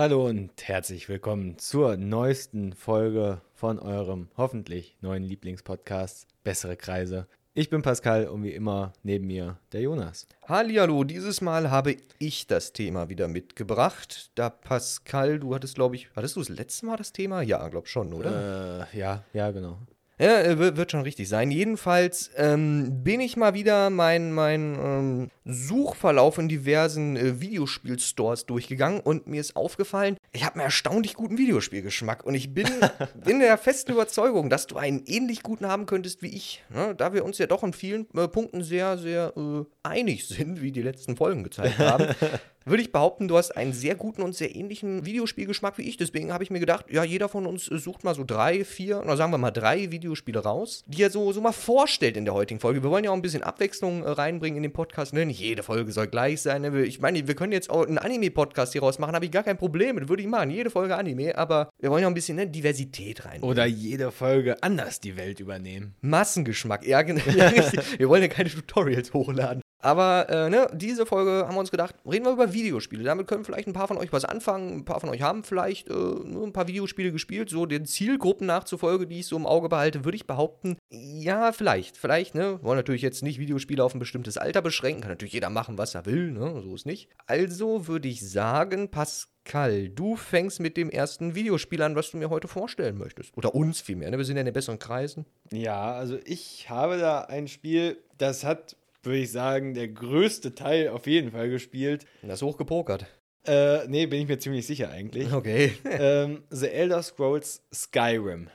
[0.00, 7.26] Hallo und herzlich willkommen zur neuesten Folge von eurem hoffentlich neuen Lieblingspodcast Bessere Kreise.
[7.52, 10.28] Ich bin Pascal und wie immer neben mir der Jonas.
[10.46, 14.30] Hallihallo, dieses Mal habe ich das Thema wieder mitgebracht.
[14.36, 17.42] Da Pascal, du hattest, glaube ich, hattest du das letzte Mal das Thema?
[17.42, 18.86] Ja, glaube schon, oder?
[18.92, 19.80] Äh, ja, ja, genau.
[20.20, 21.52] Ja, äh, wird schon richtig sein.
[21.52, 29.00] Jedenfalls ähm, bin ich mal wieder mein, mein ähm, Suchverlauf in diversen äh, Videospielstores durchgegangen
[29.00, 32.66] und mir ist aufgefallen, ich habe einen erstaunlich guten Videospielgeschmack und ich bin
[33.26, 36.64] in der festen Überzeugung, dass du einen ähnlich guten haben könntest wie ich.
[36.68, 36.96] Ne?
[36.96, 40.72] Da wir uns ja doch in vielen äh, Punkten sehr, sehr äh, einig sind, wie
[40.72, 42.08] die letzten Folgen gezeigt haben.
[42.70, 45.96] würde ich behaupten, du hast einen sehr guten und sehr ähnlichen Videospielgeschmack wie ich.
[45.96, 49.16] Deswegen habe ich mir gedacht, ja, jeder von uns sucht mal so drei, vier, oder
[49.16, 52.60] sagen wir mal drei Videospiele raus, die er so, so mal vorstellt in der heutigen
[52.60, 52.82] Folge.
[52.82, 55.12] Wir wollen ja auch ein bisschen Abwechslung äh, reinbringen in den Podcast.
[55.12, 55.26] Ne?
[55.26, 56.62] Nicht jede Folge soll gleich sein.
[56.62, 56.82] Ne?
[56.84, 59.58] Ich meine, wir können jetzt auch einen Anime-Podcast hier raus machen, habe ich gar kein
[59.58, 59.98] Problem.
[59.98, 60.50] Das würde ich machen.
[60.50, 63.42] Jede Folge Anime, aber wir wollen ja auch ein bisschen ne, Diversität rein.
[63.42, 65.94] Oder jede Folge anders die Welt übernehmen.
[66.00, 67.22] Massengeschmack, ja, genau.
[67.98, 69.62] Wir wollen ja keine Tutorials hochladen.
[69.80, 73.04] Aber äh, ne, diese Folge haben wir uns gedacht, reden wir über Videospiele.
[73.04, 74.78] Damit können vielleicht ein paar von euch was anfangen.
[74.78, 77.48] Ein paar von euch haben vielleicht äh, nur ein paar Videospiele gespielt.
[77.50, 81.96] So den Zielgruppen nachzufolge, die ich so im Auge behalte, würde ich behaupten, ja, vielleicht.
[81.96, 82.58] Vielleicht, ne?
[82.62, 85.02] Wollen natürlich jetzt nicht Videospiele auf ein bestimmtes Alter beschränken.
[85.02, 86.60] Kann natürlich jeder machen, was er will, ne?
[86.62, 87.08] So ist nicht.
[87.26, 92.30] Also würde ich sagen, Pascal, du fängst mit dem ersten Videospiel an, was du mir
[92.30, 93.36] heute vorstellen möchtest.
[93.36, 94.18] Oder uns vielmehr, ne?
[94.18, 95.24] Wir sind ja in den besseren Kreisen.
[95.52, 98.76] Ja, also ich habe da ein Spiel, das hat,
[99.08, 102.06] würde ich sagen, der größte Teil auf jeden Fall gespielt.
[102.22, 103.06] Das ist hochgepokert.
[103.46, 105.32] Äh, nee, bin ich mir ziemlich sicher eigentlich.
[105.32, 105.72] Okay.
[105.84, 108.48] ähm, The Elder Scrolls Skyrim.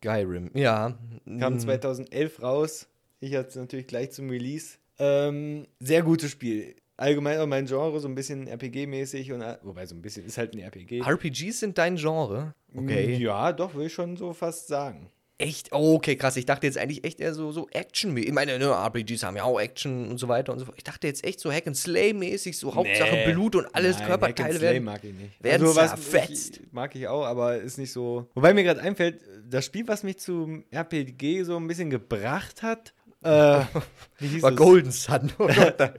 [0.00, 0.98] Skyrim, ja.
[1.38, 1.58] Kam Mm.
[1.60, 2.88] 2011 raus.
[3.20, 4.78] Ich hatte es natürlich gleich zum Release.
[4.98, 6.74] Ähm, sehr gutes Spiel.
[6.96, 9.32] Allgemein auch mein Genre, so ein bisschen RPG-mäßig.
[9.32, 11.00] und Wobei, so ein bisschen ist halt ein RPG.
[11.00, 12.54] RPGs sind dein Genre.
[12.74, 15.10] Ja, doch, will ich schon so fast sagen.
[15.40, 15.72] Echt?
[15.72, 16.36] Oh, okay, krass.
[16.36, 18.16] Ich dachte jetzt eigentlich echt eher so, so Action.
[18.16, 20.76] Ich meine, ne, RPGs haben ja auch Action und so weiter und so fort.
[20.78, 23.32] Ich dachte jetzt echt so Hack and Slay-mäßig, so Hauptsache Nee.
[23.32, 24.84] Blut und alles Nein, Körperteile Hack and Slay werden.
[24.84, 25.42] mag ich nicht.
[25.42, 26.56] werden was zerfetzt.
[26.58, 28.28] Ich, mag ich auch, aber ist nicht so.
[28.34, 32.92] Wobei mir gerade einfällt, das Spiel, was mich zum RPG so ein bisschen gebracht hat,
[33.22, 34.56] äh, War es?
[34.56, 35.32] Golden Sun.
[35.38, 35.92] Nein.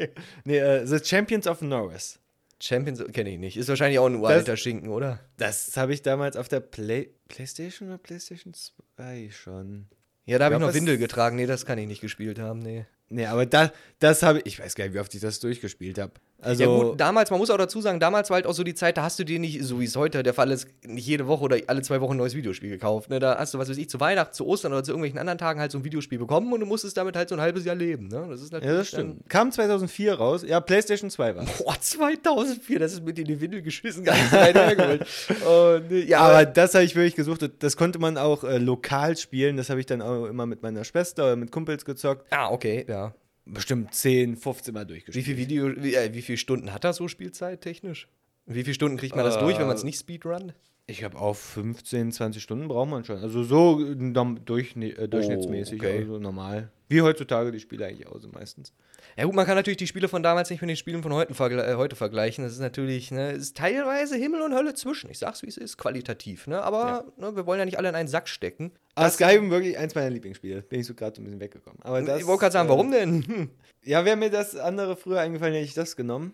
[0.43, 2.19] Nee, äh, The Champions of Norris.
[2.61, 3.57] Champions kenne ich nicht.
[3.57, 5.19] Ist wahrscheinlich auch ein uralter Schinken, oder?
[5.37, 9.87] Das habe ich damals auf der Play PlayStation oder PlayStation 2 schon.
[10.25, 11.35] Ja, da habe ich noch Windel getragen.
[11.35, 12.85] Nee, das kann ich nicht gespielt haben, nee.
[13.09, 14.45] Nee, aber da, das habe ich.
[14.45, 16.13] Ich weiß gar nicht, wie oft ich das durchgespielt habe.
[16.41, 18.73] Also, ja gut, damals, man muss auch dazu sagen, damals war halt auch so die
[18.73, 21.27] Zeit, da hast du dir nicht, so wie es heute der Fall ist, nicht jede
[21.27, 23.09] Woche oder alle zwei Wochen ein neues Videospiel gekauft.
[23.09, 23.19] Ne?
[23.19, 25.59] Da hast du, was weiß ich, zu Weihnachten, zu Ostern oder zu irgendwelchen anderen Tagen
[25.59, 27.75] halt so ein Videospiel bekommen und du musst es damit halt so ein halbes Jahr
[27.75, 28.07] leben.
[28.07, 28.25] Ne?
[28.29, 29.29] Das ist natürlich ja, das stimmt.
[29.29, 30.43] Kam 2004 raus.
[30.47, 31.45] Ja, PlayStation 2 war.
[31.59, 35.01] Boah, 2004, das ist mit in die Windel geschissen, gar nicht hergeholt.
[35.29, 37.49] Und, äh, ja, Aber das habe ich wirklich gesucht.
[37.59, 39.57] Das konnte man auch äh, lokal spielen.
[39.57, 42.25] Das habe ich dann auch immer mit meiner Schwester oder mit Kumpels gezockt.
[42.31, 43.13] Ah, okay, ja.
[43.45, 45.25] Bestimmt 10, 15 Mal Wie durchgespielt.
[45.25, 48.07] viel Video, wie, äh, wie viele Stunden hat er so Spielzeit technisch?
[48.45, 50.53] Wie viele Stunden kriegt man das Äh, durch, wenn man es nicht speedrun?
[50.91, 53.17] Ich habe auch 15, 20 Stunden braucht man schon.
[53.19, 55.99] Also so äh, norm- durchschni äh, durchschnittsmäßig, okay.
[55.99, 56.69] also normal.
[56.89, 58.73] Wie heutzutage die Spiele eigentlich auch so meistens.
[59.17, 61.33] Ja gut, man kann natürlich die Spiele von damals nicht mit den Spielen von heute,
[61.33, 62.43] äh, heute vergleichen.
[62.43, 65.09] Das ist natürlich, ne, es ist teilweise Himmel und Hölle zwischen.
[65.09, 66.47] Ich sag's, wie es ist, qualitativ.
[66.47, 66.61] Ne?
[66.61, 68.71] Aber ne, wir wollen ja nicht alle in einen Sack stecken.
[68.95, 70.61] Aber Skyrim wirklich eins meiner Lieblingsspiele.
[70.63, 71.79] Bin ich so gerade so ein bisschen weggekommen.
[71.83, 73.25] Aber das, ich wollte gerade sagen, äh, warum denn?
[73.25, 73.49] Hm.
[73.83, 76.33] Ja, wäre mir das andere früher eingefallen, hätte ich das genommen.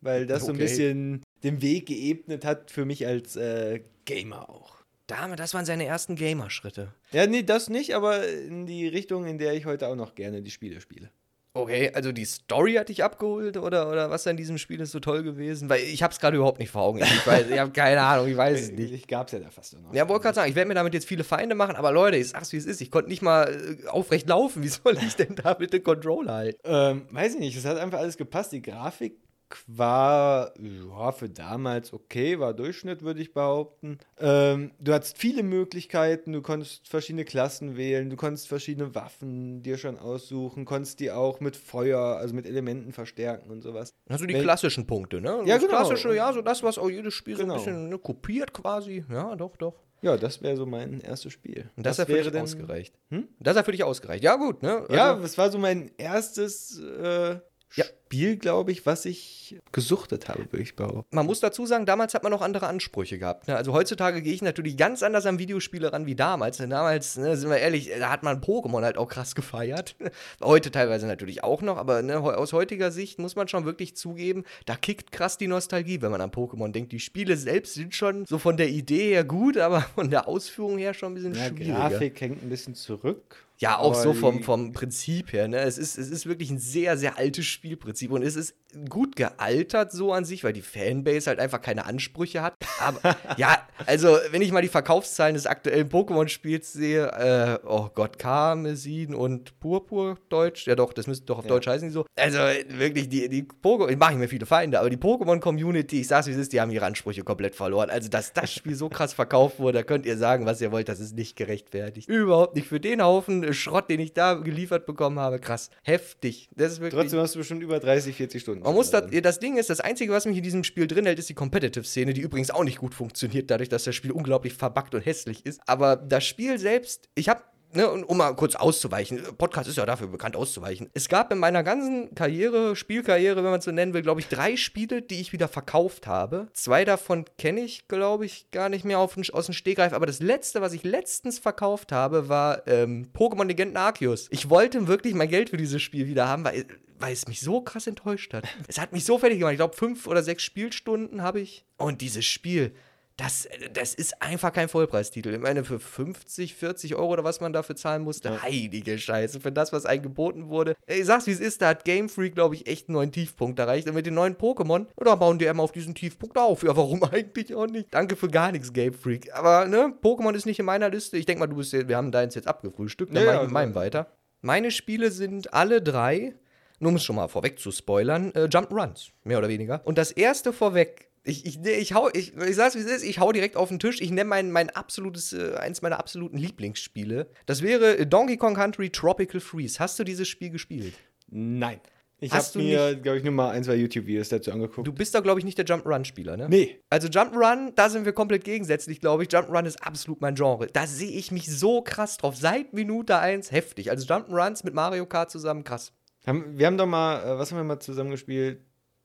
[0.00, 0.62] Weil das so ein Okay.
[0.62, 4.78] bisschen den Weg geebnet hat für mich als äh, Gamer auch.
[5.06, 6.94] Dame, das waren seine ersten Gamer-Schritte.
[7.12, 10.40] Ja, nee, das nicht, aber in die Richtung, in der ich heute auch noch gerne
[10.40, 11.10] die Spiele spiele.
[11.52, 15.00] Okay, also die Story hat dich abgeholt oder, oder was an diesem Spiel ist so
[15.00, 15.68] toll gewesen?
[15.68, 17.00] Weil ich hab's gerade überhaupt nicht vor Augen.
[17.02, 18.92] Ich, weiß, ich habe keine Ahnung, ich weiß es nicht.
[18.92, 19.92] Ich gab's ja da fast noch.
[19.92, 22.28] Ja, wollte gerade sagen, ich werde mir damit jetzt viele Feinde machen, aber Leute, ich
[22.28, 24.62] sag's wie es ist, ich konnte nicht mal äh, aufrecht laufen.
[24.62, 26.60] Wie soll ich denn da mit dem Controller halten?
[26.64, 28.52] Ähm, weiß ich nicht, es hat einfach alles gepasst.
[28.52, 29.18] Die Grafik
[29.66, 33.98] war ja, für damals okay, war Durchschnitt, würde ich behaupten.
[34.18, 39.78] Ähm, du hattest viele Möglichkeiten, du konntest verschiedene Klassen wählen, du konntest verschiedene Waffen dir
[39.78, 43.90] schon aussuchen, konntest die auch mit Feuer, also mit Elementen verstärken und sowas.
[44.08, 45.42] Also die Wel- klassischen Punkte, ne?
[45.44, 45.68] Ja, das genau.
[45.76, 47.54] klassische, ja, so das, was auch jedes Spiel so Genau.
[47.54, 49.04] ein bisschen ne, kopiert quasi.
[49.10, 49.74] Ja, doch, doch.
[50.00, 51.70] Ja, das wäre so mein erstes Spiel.
[51.76, 52.94] Und das hat für dich ausgereicht.
[53.10, 53.26] Hm?
[53.40, 54.22] Das hat für dich ausgereicht.
[54.22, 54.86] Ja, gut, ne?
[54.90, 57.40] Ja, Also, das war so mein erstes äh,
[57.74, 57.84] Ja.
[58.08, 61.14] Spiel, glaube ich, was ich gesuchtet habe, würde ich behaupten.
[61.14, 63.48] Man muss dazu sagen, damals hat man noch andere Ansprüche gehabt.
[63.48, 63.54] Ne?
[63.54, 66.56] Also heutzutage gehe ich natürlich ganz anders an Videospiele ran wie damals.
[66.56, 69.94] Denn damals, ne, sind wir ehrlich, da hat man Pokémon halt auch krass gefeiert.
[70.42, 74.44] Heute teilweise natürlich auch noch, aber ne, aus heutiger Sicht muss man schon wirklich zugeben,
[74.64, 76.92] da kickt krass die Nostalgie, wenn man an Pokémon denkt.
[76.92, 80.78] Die Spiele selbst sind schon so von der Idee her gut, aber von der Ausführung
[80.78, 81.74] her schon ein bisschen Ja, schwieriger.
[81.74, 83.44] Grafik hängt ein bisschen zurück.
[83.60, 85.48] Ja, auch so vom, vom Prinzip her.
[85.48, 85.58] Ne?
[85.58, 88.54] Es, ist, es ist wirklich ein sehr, sehr altes Spielprinzip und es ist
[88.88, 92.54] gut gealtert so an sich, weil die Fanbase halt einfach keine Ansprüche hat.
[92.80, 98.18] Aber ja, also wenn ich mal die Verkaufszahlen des aktuellen Pokémon-Spiels sehe, äh, oh Gott,
[98.18, 101.50] Karmesin und Purpur Deutsch, ja doch, das müsste doch auf Ja.
[101.50, 102.04] Deutsch heißen die so.
[102.16, 106.26] Also wirklich, die, die Pokémon, ich mache mir viele Feinde, aber die Pokémon-Community, ich sag's
[106.26, 107.90] wie es ist, die haben ihre Ansprüche komplett verloren.
[107.90, 110.88] Also, dass das Spiel so krass verkauft wurde, da könnt ihr sagen, was ihr wollt,
[110.88, 112.08] das ist nicht gerechtfertigt.
[112.08, 112.68] Überhaupt nicht.
[112.68, 115.70] Für den Haufen Schrott, den ich da geliefert bekommen habe, krass.
[115.82, 116.50] Heftig.
[116.54, 117.00] Das ist wirklich.
[117.00, 118.62] Trotzdem hast du bestimmt über 30, 40 Stunden.
[118.62, 121.18] Man muss das, das Ding ist, das Einzige, was mich in diesem Spiel drin hält,
[121.18, 124.94] ist die Competitive-Szene, die übrigens auch nicht gut funktioniert, dadurch, dass das Spiel unglaublich verbuggt
[124.94, 125.60] und hässlich ist.
[125.66, 127.42] Aber das Spiel selbst, ich habe
[127.74, 130.88] Ne, um mal kurz auszuweichen, Podcast ist ja dafür bekannt auszuweichen.
[130.94, 134.28] Es gab in meiner ganzen Karriere, Spielkarriere, wenn man es so nennen will, glaube ich,
[134.28, 136.48] drei Spiele, die ich wieder verkauft habe.
[136.54, 139.92] Zwei davon kenne ich, glaube ich, gar nicht mehr auf, aus dem Stegreif.
[139.92, 144.28] Aber das letzte, was ich letztens verkauft habe, war ähm, Pokémon Legenden Arceus.
[144.30, 146.64] Ich wollte wirklich mein Geld für dieses Spiel wieder haben, weil,
[146.98, 148.44] weil es mich so krass enttäuscht hat.
[148.66, 149.52] Es hat mich so fertig gemacht.
[149.52, 151.66] Ich glaube, fünf oder sechs Spielstunden habe ich.
[151.76, 152.72] Und dieses Spiel,
[153.18, 155.34] das, das ist einfach kein Vollpreistitel.
[155.34, 159.50] Ich meine, für 50, 40 Euro oder was man dafür zahlen musste, heilige Scheiße, für
[159.50, 160.76] das, was einem geboten wurde.
[160.86, 163.58] Ich sag's, wie es ist, da hat Game Freak, glaube ich, echt einen neuen Tiefpunkt
[163.58, 163.88] erreicht.
[163.88, 166.62] Und mit den neuen Pokémon, da bauen die immer auf diesen Tiefpunkt auf.
[166.62, 167.88] Ja, warum eigentlich auch nicht?
[167.90, 169.34] Danke für gar nichts, Game Freak.
[169.34, 171.16] Aber, ne, Pokémon ist nicht in meiner Liste.
[171.18, 173.40] Ich denke mal, du bist, ja- wir haben deins jetzt abgefrühstückt, dann Ja, mach ja,
[173.40, 174.12] ich mit meinem weiter.
[174.42, 176.36] Meine Spiele sind alle drei,
[176.78, 179.80] nur um es schon mal vorweg zu spoilern, äh, Jump'n'Runs, mehr oder weniger.
[179.84, 183.18] Und das erste vorweg, ich, ich, ich hau, ich, ich sag's wie es ist, ich
[183.20, 187.28] hau direkt auf den Tisch, ich nenne mein, mein absolutes, äh, eins meiner absoluten Lieblingsspiele.
[187.46, 189.78] Das wäre äh, Donkey Kong Country Tropical Freeze.
[189.78, 190.94] Hast du dieses Spiel gespielt?
[191.28, 191.80] Nein.
[192.20, 194.84] Ich habe mir, glaube ich, nur mal ein, zwei YouTube-Videos dazu angeguckt.
[194.84, 196.48] Du bist da, glaube ich, nicht der Jump'n'Run-Spieler, ne?
[196.48, 196.80] nee.
[196.90, 199.28] Also Jump'n'Run, da sind wir komplett gegensätzlich, glaube ich.
[199.28, 200.66] Jump'n'Run ist absolut mein Genre.
[200.66, 202.36] Da sehe ich mich so krass drauf.
[202.36, 203.92] Seit Minute 1 heftig.
[203.92, 205.92] Also Jump'n'Runs mit Mario Kart zusammen, krass.
[206.24, 208.62] Wir haben doch mal, äh, was haben wir mal zusammen gespielt?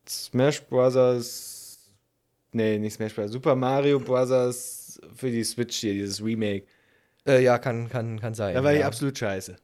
[0.07, 1.62] Smash Brothers.
[2.53, 3.31] Nee, nicht Smash Brothers.
[3.31, 6.65] Super Mario Brothers für die Switch hier, dieses Remake.
[7.25, 8.53] Äh, ja, kann, kann, kann sein.
[8.53, 8.79] Da war ja.
[8.79, 9.55] ich absolut scheiße.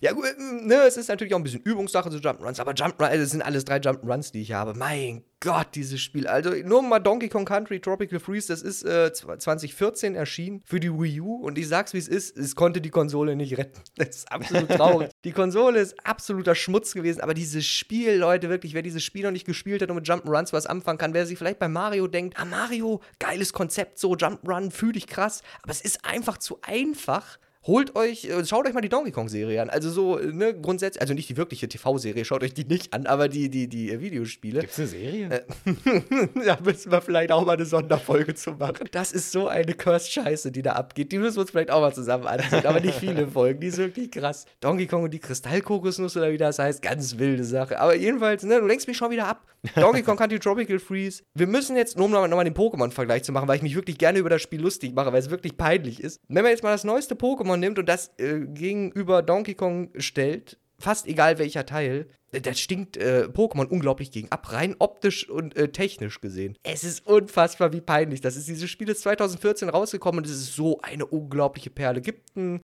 [0.00, 3.04] Ja, gut, ähm, ne, es ist natürlich auch ein bisschen Übungssache zu Jump'n'Runs, aber Jump'n'Run,
[3.04, 4.74] also es sind alles drei Jump'n'Runs, die ich habe.
[4.74, 6.26] Mein Gott, dieses Spiel.
[6.28, 10.78] Also nur mal Donkey Kong Country Tropical Freeze, das ist äh, zw- 2014 erschienen für
[10.78, 13.80] die Wii U und ich sag's wie es ist, es konnte die Konsole nicht retten.
[13.96, 15.10] Das ist absolut traurig.
[15.24, 19.30] die Konsole ist absoluter Schmutz gewesen, aber dieses Spiel, Leute, wirklich, wer dieses Spiel noch
[19.32, 22.38] nicht gespielt hat und mit Jump'n'Runs was anfangen kann, wer sich vielleicht bei Mario denkt,
[22.38, 27.38] ah Mario, geiles Konzept, so Jump'n'Run, fühl dich krass, aber es ist einfach zu einfach.
[27.64, 29.70] Holt euch, äh, schaut euch mal die Donkey Kong-Serie an.
[29.70, 33.06] Also so, äh, ne, grundsätzlich, also nicht die wirkliche TV-Serie, schaut euch die nicht an,
[33.06, 34.60] aber die, die, die äh, Videospiele.
[34.60, 35.44] Gibt's eine Serie?
[36.44, 38.88] da müssen wir vielleicht auch mal eine Sonderfolge zu machen.
[38.90, 41.12] Das ist so eine Cursed-Scheiße, die da abgeht.
[41.12, 43.60] Die müssen wir uns vielleicht auch mal zusammen ansehen, aber nicht viele Folgen.
[43.60, 44.44] Die ist wirklich krass.
[44.60, 47.78] Donkey Kong und die Kristallkokosnuss oder wie das heißt, ganz wilde Sache.
[47.78, 49.46] Aber jedenfalls, ne, du lenkst mich schon wieder ab.
[49.76, 51.22] Donkey Kong Country Tropical Freeze.
[51.34, 53.96] Wir müssen jetzt, nur um nochmal nochmal den Pokémon-Vergleich zu machen, weil ich mich wirklich
[53.98, 56.20] gerne über das Spiel lustig mache, weil es wirklich peinlich ist.
[56.26, 60.58] Wenn man jetzt mal das neueste Pokémon nimmt und das äh, gegenüber Donkey Kong stellt,
[60.78, 65.56] fast egal welcher Teil, äh, das stinkt äh, Pokémon unglaublich gegen ab, rein optisch und
[65.56, 66.56] äh, technisch gesehen.
[66.62, 68.48] Es ist unfassbar, wie peinlich das ist.
[68.48, 72.00] Dieses Spiel ist 2014 rausgekommen und es ist so eine unglaubliche Perle.
[72.00, 72.60] Gibt ein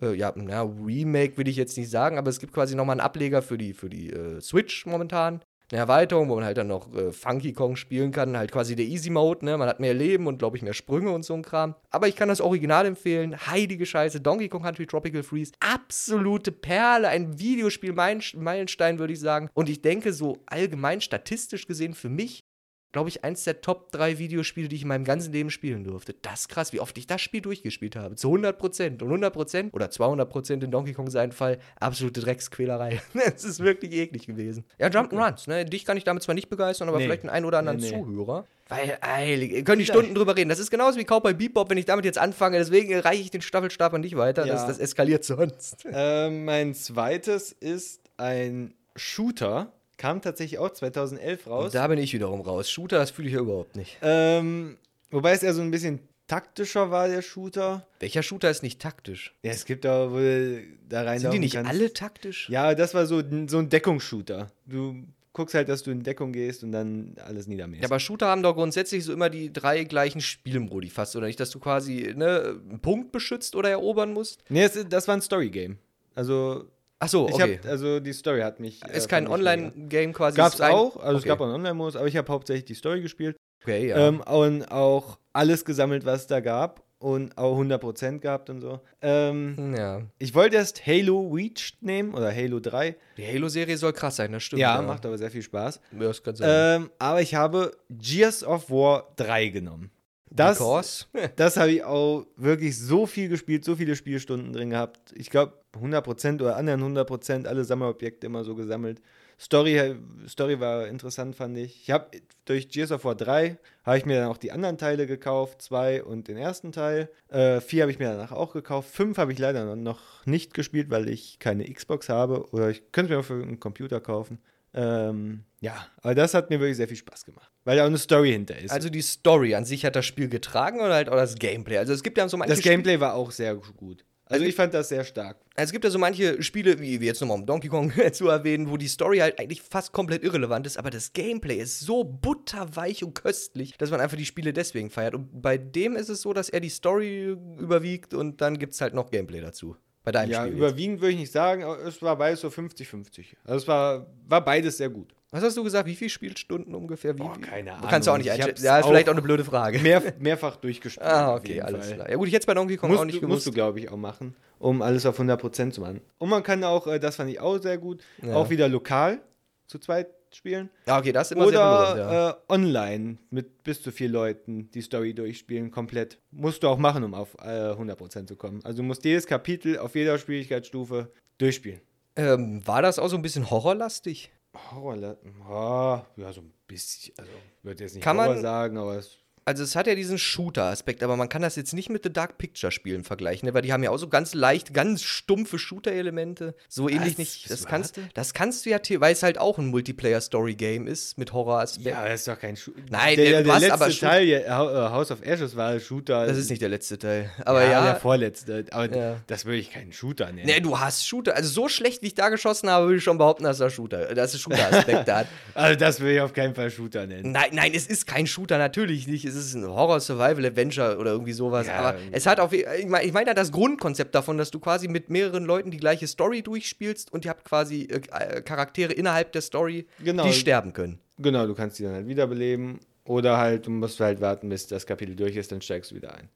[0.00, 3.06] äh, ja, na, Remake will ich jetzt nicht sagen, aber es gibt quasi nochmal einen
[3.06, 5.40] Ableger für die, für die äh, Switch momentan.
[5.74, 8.84] Eine Erweiterung, wo man halt dann noch äh, Funky Kong spielen kann, halt quasi der
[8.84, 9.58] Easy Mode, ne?
[9.58, 11.74] Man hat mehr Leben und, glaube ich, mehr Sprünge und so ein Kram.
[11.90, 13.36] Aber ich kann das Original empfehlen.
[13.48, 15.50] Heilige Scheiße, Donkey Kong Country Tropical Freeze.
[15.58, 19.50] Absolute Perle, ein Videospiel-Meilenstein, würde ich sagen.
[19.52, 22.44] Und ich denke, so allgemein statistisch gesehen für mich
[22.94, 26.14] glaube ich, eins der Top 3 Videospiele, die ich in meinem ganzen Leben spielen durfte.
[26.22, 28.14] Das ist krass, wie oft ich das Spiel durchgespielt habe.
[28.14, 29.02] Zu 100 Prozent.
[29.02, 33.02] Und 100 Prozent oder 200 Prozent in Donkey Kong seinen Fall, absolute Drecksquälerei.
[33.36, 34.64] Es ist wirklich eklig gewesen.
[34.78, 35.66] Ja, Jump'n'Runs, ne?
[35.66, 37.04] Dich kann ich damit zwar nicht begeistern, aber Nee.
[37.04, 37.98] vielleicht einen ein oder anderen Nee, nee.
[38.02, 38.46] Zuhörer.
[38.68, 40.48] Weil, eilig, ihr könnt die Stunden drüber reden.
[40.48, 42.56] Das ist genauso wie Cowboy Bebop, wenn ich damit jetzt anfange.
[42.56, 44.46] Deswegen äh, reiche ich den Staffelstab an dich weiter.
[44.46, 44.66] Das, Ja.
[44.68, 45.84] das eskaliert sonst.
[45.92, 49.73] ähm, mein zweites ist ein Shooter.
[49.96, 51.72] Kam tatsächlich auch 2011 raus.
[51.72, 52.70] Da bin ich wiederum raus.
[52.70, 53.96] Shooter, das fühle ich ja überhaupt nicht.
[54.02, 54.76] Ähm,
[55.10, 57.86] wobei es eher so ein bisschen taktischer war, der Shooter.
[58.00, 59.34] Welcher Shooter ist nicht taktisch?
[59.42, 61.20] Ja, es gibt da wohl da rein.
[61.20, 62.48] Sind die nicht alle taktisch?
[62.48, 64.50] Ja, das war so, so ein Deckungsshooter.
[64.66, 67.82] Du guckst halt, dass du in Deckung gehst und dann alles niedermähst.
[67.82, 71.40] Ja, aber Shooter haben doch grundsätzlich so immer die drei gleichen Spielmodi fast, oder nicht?
[71.40, 74.42] Dass du quasi ne, einen Punkt beschützt oder erobern musst?
[74.48, 75.78] nee, das, das war ein Story-Game.
[76.14, 76.70] Also,
[77.04, 77.58] Ach so, ich okay.
[77.62, 78.82] hab, also die Story hat mich.
[78.84, 79.34] äh, ist kein ich mega.
[79.38, 80.36] Online-Game quasi.
[80.36, 81.28] Gab's ist rein- auch, also es okay.
[81.28, 83.36] gab auch einen Online-Modus, aber ich habe hauptsächlich die Story gespielt.
[83.62, 83.96] Okay, ja.
[84.08, 86.82] Ähm, und auch alles gesammelt, was es da gab.
[86.98, 88.80] Und auch 100% gehabt und so.
[89.02, 90.00] Ähm, ja.
[90.18, 92.96] ich wollte erst Halo Reached nehmen oder Halo 3.
[93.18, 94.60] Die Halo-Serie soll krass sein, das stimmt.
[94.60, 95.80] ja, macht aber sehr viel Spaß.
[95.92, 96.48] Ja, das kann sein.
[96.82, 99.90] Ähm, aber ich habe Gears of War 3 genommen.
[100.30, 101.06] Das, Because?
[101.36, 105.12] das habe ich auch wirklich so viel gespielt, so viele Spielstunden drin gehabt.
[105.14, 109.00] Ich glaube 100% oder anderen 100% alle Sammelobjekte immer so gesammelt.
[109.38, 109.96] Story,
[110.28, 111.82] Story war interessant, fand ich.
[111.82, 112.10] Ich habe
[112.44, 116.02] durch Gears of War 3 habe ich mir dann auch die anderen Teile gekauft, zwei
[116.02, 117.10] und den ersten Teil.
[117.28, 118.90] Äh, vier habe ich mir danach auch gekauft.
[118.90, 122.48] Fünf habe ich leider noch nicht gespielt, weil ich keine Xbox habe.
[122.52, 124.38] Oder ich könnte mir auch für einen Computer kaufen.
[124.72, 127.50] Ähm, ja, aber das hat mir wirklich sehr viel Spaß gemacht.
[127.64, 128.72] Weil da auch eine Story hinter ist.
[128.72, 131.78] Also die Story an sich hat das Spiel getragen oder halt auch das Gameplay?
[131.78, 134.04] Also es gibt ja so manche das Gameplay war auch sehr gut.
[134.26, 135.36] Also ich fand das sehr stark.
[135.54, 138.70] Also es gibt ja so manche Spiele, wie jetzt nochmal um Donkey Kong zu erwähnen,
[138.70, 143.04] wo die Story halt eigentlich fast komplett irrelevant ist, aber das Gameplay ist so butterweich
[143.04, 145.14] und köstlich, dass man einfach die Spiele deswegen feiert.
[145.14, 148.80] Und bei dem ist es so, dass er die Story überwiegt und dann gibt es
[148.80, 149.76] halt noch Gameplay dazu.
[150.04, 150.52] Bei deinem Ja, Spiel.
[150.52, 150.58] jetzt.
[150.58, 153.24] überwiegend würde ich nicht sagen, aber es war beides so 50-50.
[153.44, 155.14] Also es war, war beides sehr gut.
[155.34, 155.88] Was hast du gesagt?
[155.88, 157.14] Wie viele Spielstunden ungefähr?
[157.16, 158.24] Wie, Boah, keine wie- Kannst du auch Ahnung.
[158.24, 158.64] nicht Ich einschätzen.
[158.64, 159.78] Ja, ist vielleicht auch eine blöde Frage.
[159.80, 161.04] Mehr, mehrfach durchgespielt.
[161.06, 161.94] ah, okay, alles Fall.
[161.96, 162.10] klar.
[162.10, 163.46] Ja gut, ich jetzt bei Donkey Kong Musst, auch nicht du, musst gewusst.
[163.48, 166.00] du, glaube ich, auch machen, um alles auf 100% zu machen.
[166.18, 168.34] Und man kann auch, äh, das fand ich auch sehr gut, Ja.
[168.36, 169.20] auch wieder lokal
[169.66, 170.68] zu zweit spielen.
[170.86, 172.08] ja, okay, das ist immer sehr belohnt, ja.
[172.08, 176.18] Oder äh, online mit bis zu vier Leuten die Story durchspielen, komplett.
[176.32, 178.60] Musst du auch machen, um auf äh, 100% zu kommen.
[178.64, 181.80] Also du musst jedes Kapitel auf jeder Schwierigkeitsstufe durchspielen.
[182.16, 184.30] ähm, war das auch so ein bisschen horrorlastig?
[184.70, 185.16] Horror,
[185.48, 187.14] oh, ja, so ein bisschen.
[187.18, 189.94] Also, ich würde jetzt nicht Kann man- Horror sagen, aber es Also es hat ja
[189.94, 193.54] diesen Shooter-Aspekt, aber man kann das jetzt nicht mit The Dark Picture-Spielen vergleichen, ne?
[193.54, 196.54] weil die haben ja auch so ganz leicht, ganz stumpfe Shooter-Elemente.
[196.68, 197.18] So ähnlich Was?
[197.18, 197.50] nicht.
[197.50, 201.86] Das kannst, das kannst du ja, weil es halt auch ein Multiplayer-Story-Game ist mit Horror-Aspekt.
[201.86, 202.80] Ja, das ist doch kein Shooter.
[202.88, 206.26] Nein, der, äh, der letzte aber Teil, ja, äh, House of Ashes war Shooter.
[206.26, 207.30] Das ist nicht der letzte Teil.
[207.44, 207.84] Aber ja, ja.
[207.84, 208.64] der vorletzte.
[208.70, 209.16] Aber Ja.
[209.26, 210.46] das würde ich keinen Shooter nennen.
[210.46, 211.34] Ne, du hast Shooter.
[211.36, 214.14] Also so schlecht, wie ich da geschossen habe, würde ich schon behaupten, dass das Shooter,
[214.14, 215.26] dass es Shooter-Aspekte hat.
[215.54, 217.32] Also das würde ich auf keinen Fall Shooter nennen.
[217.32, 219.24] Nein, nein, es ist kein Shooter, natürlich nicht.
[219.24, 221.66] Es ist ein Horror-Survival-Adventure oder irgendwie sowas.
[221.66, 221.74] Ja.
[221.78, 224.88] Aber es hat auf ich meine ich mein ja das Grundkonzept davon, dass du quasi
[224.88, 229.32] mit mehreren Leuten die gleiche Story durchspielst und ihr habt quasi äh, äh, Charaktere innerhalb
[229.32, 230.24] der Story, Genau.
[230.24, 230.98] die sterben können.
[231.18, 232.80] Genau, du kannst die dann halt wiederbeleben.
[233.06, 236.14] Oder halt, du musst halt warten, bis das Kapitel durch ist, dann steigst du wieder
[236.14, 236.28] ein.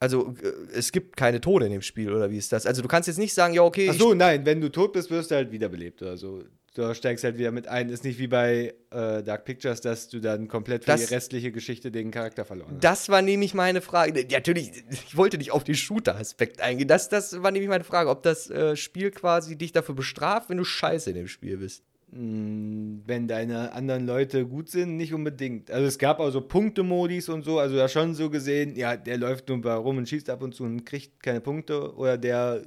[0.00, 2.66] Also äh, es gibt keine Tode in dem Spiel, oder wie ist das?
[2.66, 5.10] Also du kannst jetzt nicht sagen, ja, okay, Ach so, nein, wenn du tot bist,
[5.10, 6.42] wirst du halt wiederbelebt oder so.
[6.74, 7.88] Du steigst halt wieder mit ein.
[7.88, 11.50] Ist nicht wie bei äh, Dark Pictures, dass du dann komplett für Das- die restliche
[11.50, 12.84] Geschichte den Charakter verloren hast.
[12.84, 14.20] Das war nämlich meine Frage.
[14.30, 16.86] Ja, natürlich, ich wollte nicht auf den Shooter-Aspekt eingehen.
[16.86, 20.58] Das, das war nämlich meine Frage, ob das äh, Spiel quasi dich dafür bestraft, wenn
[20.58, 21.82] du scheiße in dem Spiel bist.
[22.12, 25.72] Mm, Wenn deine anderen Leute gut sind, nicht unbedingt.
[25.72, 29.16] Also es gab auch so Punkte-Modis und so, also da schon so gesehen, ja, der
[29.18, 32.62] läuft nur mal rum und schießt ab und zu und kriegt keine Punkte oder der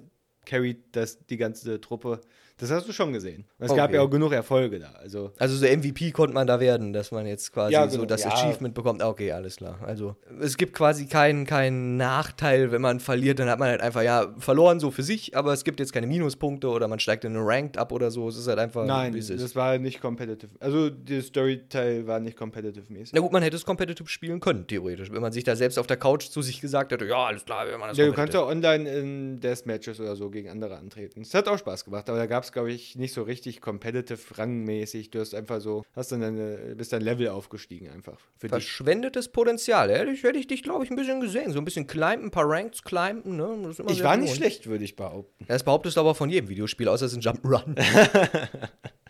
[0.46, 2.20] carried das, die ganze Truppe.
[2.64, 3.46] Das hast du schon gesehen.
[3.60, 3.96] Und es gab Okay.
[3.96, 4.92] ja auch genug Erfolge da.
[5.02, 8.06] Also Also so MVP konnte man da werden, dass man jetzt quasi Ja, so genau.
[8.08, 8.32] das Ja.
[8.34, 9.02] Achievement bekommt.
[9.02, 9.78] Ah, Okay, alles klar.
[9.86, 14.02] Also es gibt quasi keinen keinen Nachteil, wenn man verliert, dann hat man halt einfach
[14.02, 17.36] ja verloren so für sich, aber es gibt jetzt keine Minuspunkte oder man steigt in
[17.36, 18.28] eine Ranked ab oder so.
[18.30, 19.44] Es ist halt einfach nein, wie es ist.
[19.44, 20.52] das war nicht competitive.
[20.60, 23.12] Also der Story-Teil war nicht competitive-mäßig.
[23.14, 25.12] Na gut, man hätte es competitive spielen können, theoretisch.
[25.12, 27.68] Wenn man sich da selbst auf der Couch zu sich gesagt hätte, ja, alles klar,
[27.68, 28.72] wir machen das Ja, du kannst competitive.
[28.72, 31.22] ja online in Deathmatches oder so gegen andere antreten.
[31.22, 34.38] Es hat auch Spaß gemacht, aber da gab es, glaube ich, nicht so richtig competitive
[34.38, 35.12] rangmäßig.
[35.12, 38.20] Du hast einfach so, hast dann deine, bist dein Level aufgestiegen einfach.
[38.38, 38.52] Für dich.
[38.52, 39.92] Verschwendetes Potenzial.
[39.92, 41.52] Hätte ich, hätte ich dich, glaube ich, ein bisschen gesehen.
[41.52, 43.72] So ein bisschen climben, ein paar Ranks climben, ne?
[43.90, 44.30] Ich war nicht belohnt.
[44.30, 45.46] schlecht, würde ich behaupten.
[45.48, 47.76] Das behauptest du aber von jedem Videospiel, außer es ist ein Jump'n'Run.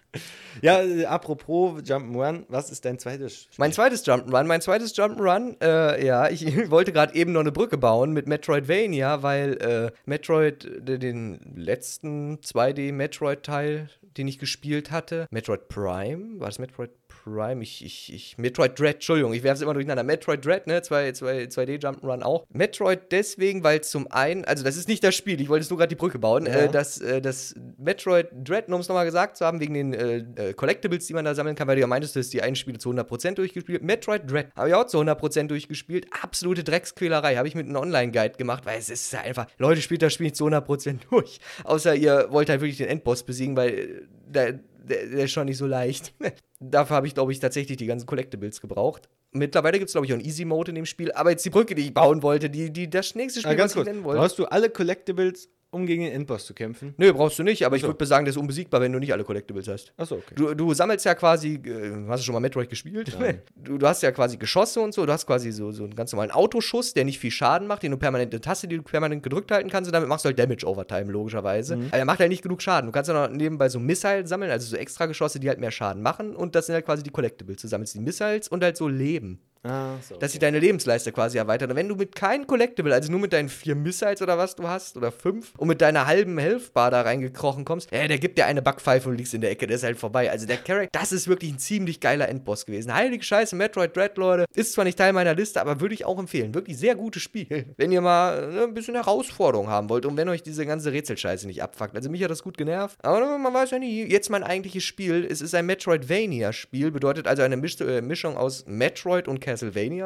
[0.62, 3.56] Ja, äh, apropos Jump'n'Run, was ist dein zweites Spiel?
[3.58, 7.78] Mein zweites Jump'n'Run, mein zweites Jump'n'Run, äh, ja, ich wollte gerade eben noch eine Brücke
[7.78, 15.68] bauen mit Metroidvania, weil äh, Metroid, äh, den letzten 2D-Metroid-Teil, den ich gespielt hatte, Metroid
[15.68, 16.92] Prime, war das Metroid
[17.24, 17.64] Prime?
[17.64, 20.04] Ich, ich, ich, Metroid Dread, Entschuldigung, ich werfe es immer durcheinander.
[20.04, 22.46] Metroid Dread, ne, 2, 2, 2D Jump'n'Run auch.
[22.50, 25.78] Metroid deswegen, weil zum einen, also das ist nicht das Spiel, ich wollte jetzt nur
[25.80, 26.54] gerade die Brücke bauen, Ja.
[26.64, 29.94] äh, das, äh, das Metroid Dread, nur um es nochmal gesagt zu haben, wegen den
[29.94, 30.18] äh,
[30.50, 32.56] äh, Collectibles, die man da sammeln kann, weil du ja meintest, du hast die einen
[32.56, 33.84] Spiele zu 100% durchgespielt.
[33.84, 36.08] Metroid Dread habe ich auch zu 100% durchgespielt.
[36.22, 37.38] Absolute Drecksquälerei.
[37.38, 40.26] Habe ich mit einem Online-Guide gemacht, weil es ist ja einfach, Leute, spielt das Spiel
[40.26, 41.40] nicht zu 100% durch.
[41.64, 43.88] Außer ihr wollt halt wirklich den Endboss besiegen, weil äh,
[44.28, 46.14] der, der, der ist schon nicht so leicht.
[46.72, 49.10] Dafür habe ich, glaube ich, tatsächlich die ganzen Collectibles gebraucht.
[49.32, 51.12] Mittlerweile gibt es, glaube ich, auch einen Easy Mode in dem Spiel.
[51.12, 53.72] Aber jetzt die Brücke, die ich bauen wollte, die, die, das nächste Spiel, Ah, ganz
[53.76, 53.88] was ich kurz.
[53.88, 54.20] nennen wollte.
[54.22, 56.94] Brauchst du alle Collectibles, um gegen den Endboss zu kämpfen?
[56.98, 57.90] Nö, brauchst du nicht, aber ich so.
[57.90, 59.94] würde sagen, der ist unbesiegbar, wenn du nicht alle Collectibles hast.
[59.98, 60.36] Achso, okay.
[60.36, 63.16] Du, du sammelst ja quasi, äh, hast du schon mal Metroid gespielt?
[63.20, 63.42] Nein.
[63.56, 66.12] Du, du hast ja quasi Geschosse und so, du hast quasi so, so einen ganz
[66.12, 69.24] normalen Autoschuss, der nicht viel Schaden macht, den du permanent eine Taste, die du permanent
[69.24, 71.78] gedrückt halten kannst und damit machst du halt Damage Overtime, logischerweise.
[71.78, 71.88] Mhm.
[71.88, 72.88] Aber er macht halt nicht genug Schaden.
[72.88, 75.72] Du kannst ja noch nebenbei so Missile sammeln, also so extra Geschosse, die halt mehr
[75.72, 77.62] Schaden machen und das sind halt quasi die Collectibles.
[77.62, 79.40] Du sammelst die Missiles und halt so Leben.
[79.64, 80.18] Ah, so.
[80.18, 81.70] Dass sich deine Lebensleiste quasi erweitert.
[81.70, 84.68] Und wenn du mit keinem Collectible, also nur mit deinen vier Missiles oder was du
[84.68, 88.46] hast, oder fünf, und mit deiner halben Health-Bar da reingekrochen kommst, ja, der gibt dir
[88.46, 90.30] eine Backpfeife und liegst in der Ecke, der ist halt vorbei.
[90.30, 92.94] Also der Charakter, das ist wirklich ein ziemlich geiler Endboss gewesen.
[92.94, 94.46] Heilige Scheiße, Metroid Dread, Leute.
[94.54, 96.54] Ist zwar nicht Teil meiner Liste, aber würde ich auch empfehlen.
[96.54, 97.74] Wirklich sehr gutes Spiel.
[97.78, 101.48] Wenn ihr mal ne, ein bisschen Herausforderung haben wollt und wenn euch diese ganze Rätselscheiße
[101.48, 101.96] nicht abfuckt.
[101.96, 102.98] Also mich hat das gut genervt.
[103.02, 104.04] Aber man weiß ja nie.
[104.06, 105.26] Jetzt mein eigentliches Spiel.
[105.30, 106.92] Es ist ein Metroidvania-Spiel.
[106.92, 109.53] Bedeutet also eine Misch äh, Mischung aus Metroid und Castlevania.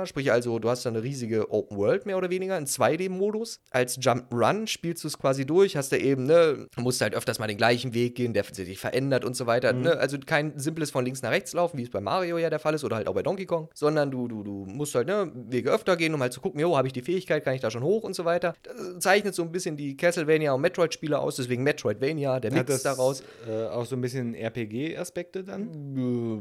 [0.06, 3.60] Sprich also, du hast da eine riesige Open World mehr oder weniger in 2D-Modus.
[3.72, 5.76] Als Jump Run spielst du es quasi durch.
[5.78, 9.26] Hast da eben, ne, musst halt öfters mal den gleichen Weg gehen, der sich verändert
[9.26, 9.74] und so weiter.
[9.74, 9.98] Ne?
[9.98, 12.74] Also kein simples von links nach rechts laufen, wie es bei Mario ja der Fall
[12.74, 13.70] ist oder halt auch bei Donkey Kong.
[13.74, 16.76] Sondern du, du, du musst halt ne, Wege öfter gehen, um halt zu gucken, jo,
[16.78, 18.54] habe ich die Fähigkeit, kann ich da schon hoch und so weiter.
[18.64, 21.36] Das zeichnet so ein bisschen die Castlevania und Metroid-Spiele aus.
[21.38, 23.24] Deswegen Metroidvania, der Mix das daraus.
[23.48, 25.72] Äh, auch so ein bisschen RPG-Aspekte dann?
[25.96, 26.38] Du